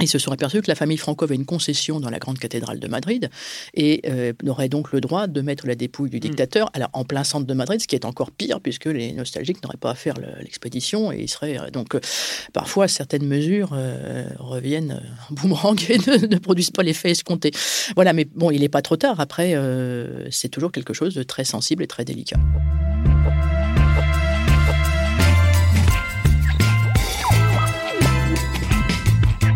ils 0.00 0.08
se 0.08 0.18
sont 0.18 0.32
aperçus 0.32 0.62
que 0.62 0.68
la 0.68 0.74
famille 0.74 0.96
Franco 0.96 1.24
avait 1.24 1.34
une 1.34 1.46
concession 1.46 2.00
dans 2.00 2.10
la 2.10 2.18
grande 2.18 2.38
cathédrale 2.38 2.78
de 2.78 2.88
Madrid 2.88 3.30
et 3.74 4.02
euh, 4.06 4.32
aurait 4.46 4.68
donc 4.68 4.92
le 4.92 5.00
droit 5.00 5.26
de 5.26 5.40
mettre 5.40 5.66
la 5.66 5.74
dépouille 5.74 6.10
du 6.10 6.16
mm. 6.16 6.20
dictateur 6.20 6.70
alors, 6.74 6.90
en 6.92 7.04
plein 7.04 7.24
centre 7.24 7.46
de 7.46 7.54
Madrid, 7.54 7.80
ce 7.80 7.86
qui 7.86 7.94
est 7.94 8.04
encore 8.04 8.30
pire 8.30 8.60
puisque 8.60 8.86
les 8.86 9.12
nostalgiques 9.12 9.62
n'auraient 9.62 9.76
pas 9.76 9.90
à 9.90 9.94
faire 9.94 10.14
l'expédition 10.40 11.12
et 11.12 11.20
ils 11.20 11.28
seraient 11.28 11.58
euh, 11.58 11.70
donc 11.70 11.94
euh, 11.94 12.00
parfois 12.52 12.88
certaines 12.88 13.26
mesures 13.26 13.70
reviennent 14.38 15.02
en 15.30 15.34
boomerang 15.34 15.78
et 15.88 15.98
ne, 15.98 16.38
produisent 16.38 16.70
pas 16.70 16.82
l'effet 16.82 17.10
escompté. 17.10 17.50
Voilà, 17.94 18.12
mais 18.12 18.24
bon, 18.24 18.50
il 18.50 18.60
n'est 18.60 18.68
pas 18.68 18.82
trop 18.82 18.96
tard. 18.96 19.20
Après, 19.20 19.54
c'est 20.30 20.48
toujours 20.48 20.72
quelque 20.72 20.94
chose 20.94 21.14
de 21.14 21.22
très 21.22 21.44
sensible 21.44 21.82
et 21.82 21.86
très 21.86 22.04
délicat. 22.04 22.38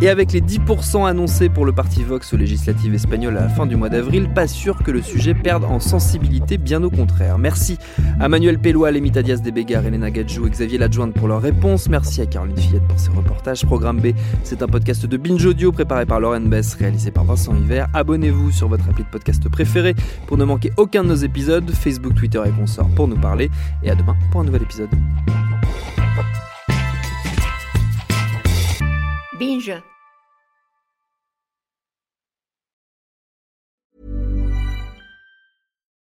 Et 0.04 0.08
avec 0.10 0.32
les 0.32 0.42
10% 0.42 1.08
annoncés 1.08 1.48
pour 1.48 1.64
le 1.64 1.72
parti 1.72 2.02
Vox 2.02 2.34
aux 2.34 2.36
législatives 2.36 2.92
espagnoles 2.92 3.38
à 3.38 3.40
la 3.40 3.48
fin 3.48 3.64
du 3.64 3.74
mois 3.74 3.88
d'avril, 3.88 4.28
pas 4.28 4.46
sûr 4.46 4.82
que 4.82 4.90
le 4.90 5.00
sujet 5.00 5.32
perde 5.32 5.64
en 5.64 5.80
sensibilité, 5.80 6.58
bien 6.58 6.82
au 6.82 6.90
contraire. 6.90 7.38
Merci 7.38 7.78
à 8.20 8.28
Manuel 8.28 8.58
Pellois, 8.58 8.90
Lemita 8.90 9.22
Diaz 9.22 9.40
de 9.40 9.50
Bégar, 9.50 9.86
Elena 9.86 10.10
Gadjou 10.10 10.46
et 10.46 10.50
Xavier 10.50 10.76
Ladjointe 10.76 11.14
pour 11.14 11.26
leurs 11.26 11.40
réponses. 11.40 11.88
Merci 11.88 12.20
à 12.20 12.26
Caroline 12.26 12.58
Fillette 12.58 12.86
pour 12.86 13.00
ses 13.00 13.12
reportages. 13.12 13.64
Programme 13.64 13.98
B, 13.98 14.08
c'est 14.42 14.62
un 14.62 14.66
podcast 14.66 15.06
de 15.06 15.16
Binge 15.16 15.46
Audio 15.46 15.72
préparé 15.72 16.04
par 16.04 16.20
Lauren 16.20 16.42
Bess, 16.42 16.74
réalisé 16.74 17.10
par 17.10 17.24
Vincent 17.24 17.56
Hiver. 17.56 17.86
Abonnez-vous 17.94 18.50
sur 18.50 18.68
votre 18.68 18.86
appli 18.86 19.04
de 19.04 19.08
podcast 19.08 19.48
préféré 19.48 19.94
pour 20.26 20.36
ne 20.36 20.44
manquer 20.44 20.70
aucun 20.76 21.02
de 21.02 21.08
nos 21.08 21.14
épisodes. 21.14 21.70
Facebook, 21.70 22.14
Twitter 22.14 22.42
et 22.44 22.50
consorts 22.50 22.90
pour 22.90 23.08
nous 23.08 23.16
parler. 23.16 23.50
Et 23.82 23.90
à 23.90 23.94
demain 23.94 24.16
pour 24.30 24.42
un 24.42 24.44
nouvel 24.44 24.64
épisode. 24.64 24.90
Binge. 29.40 29.72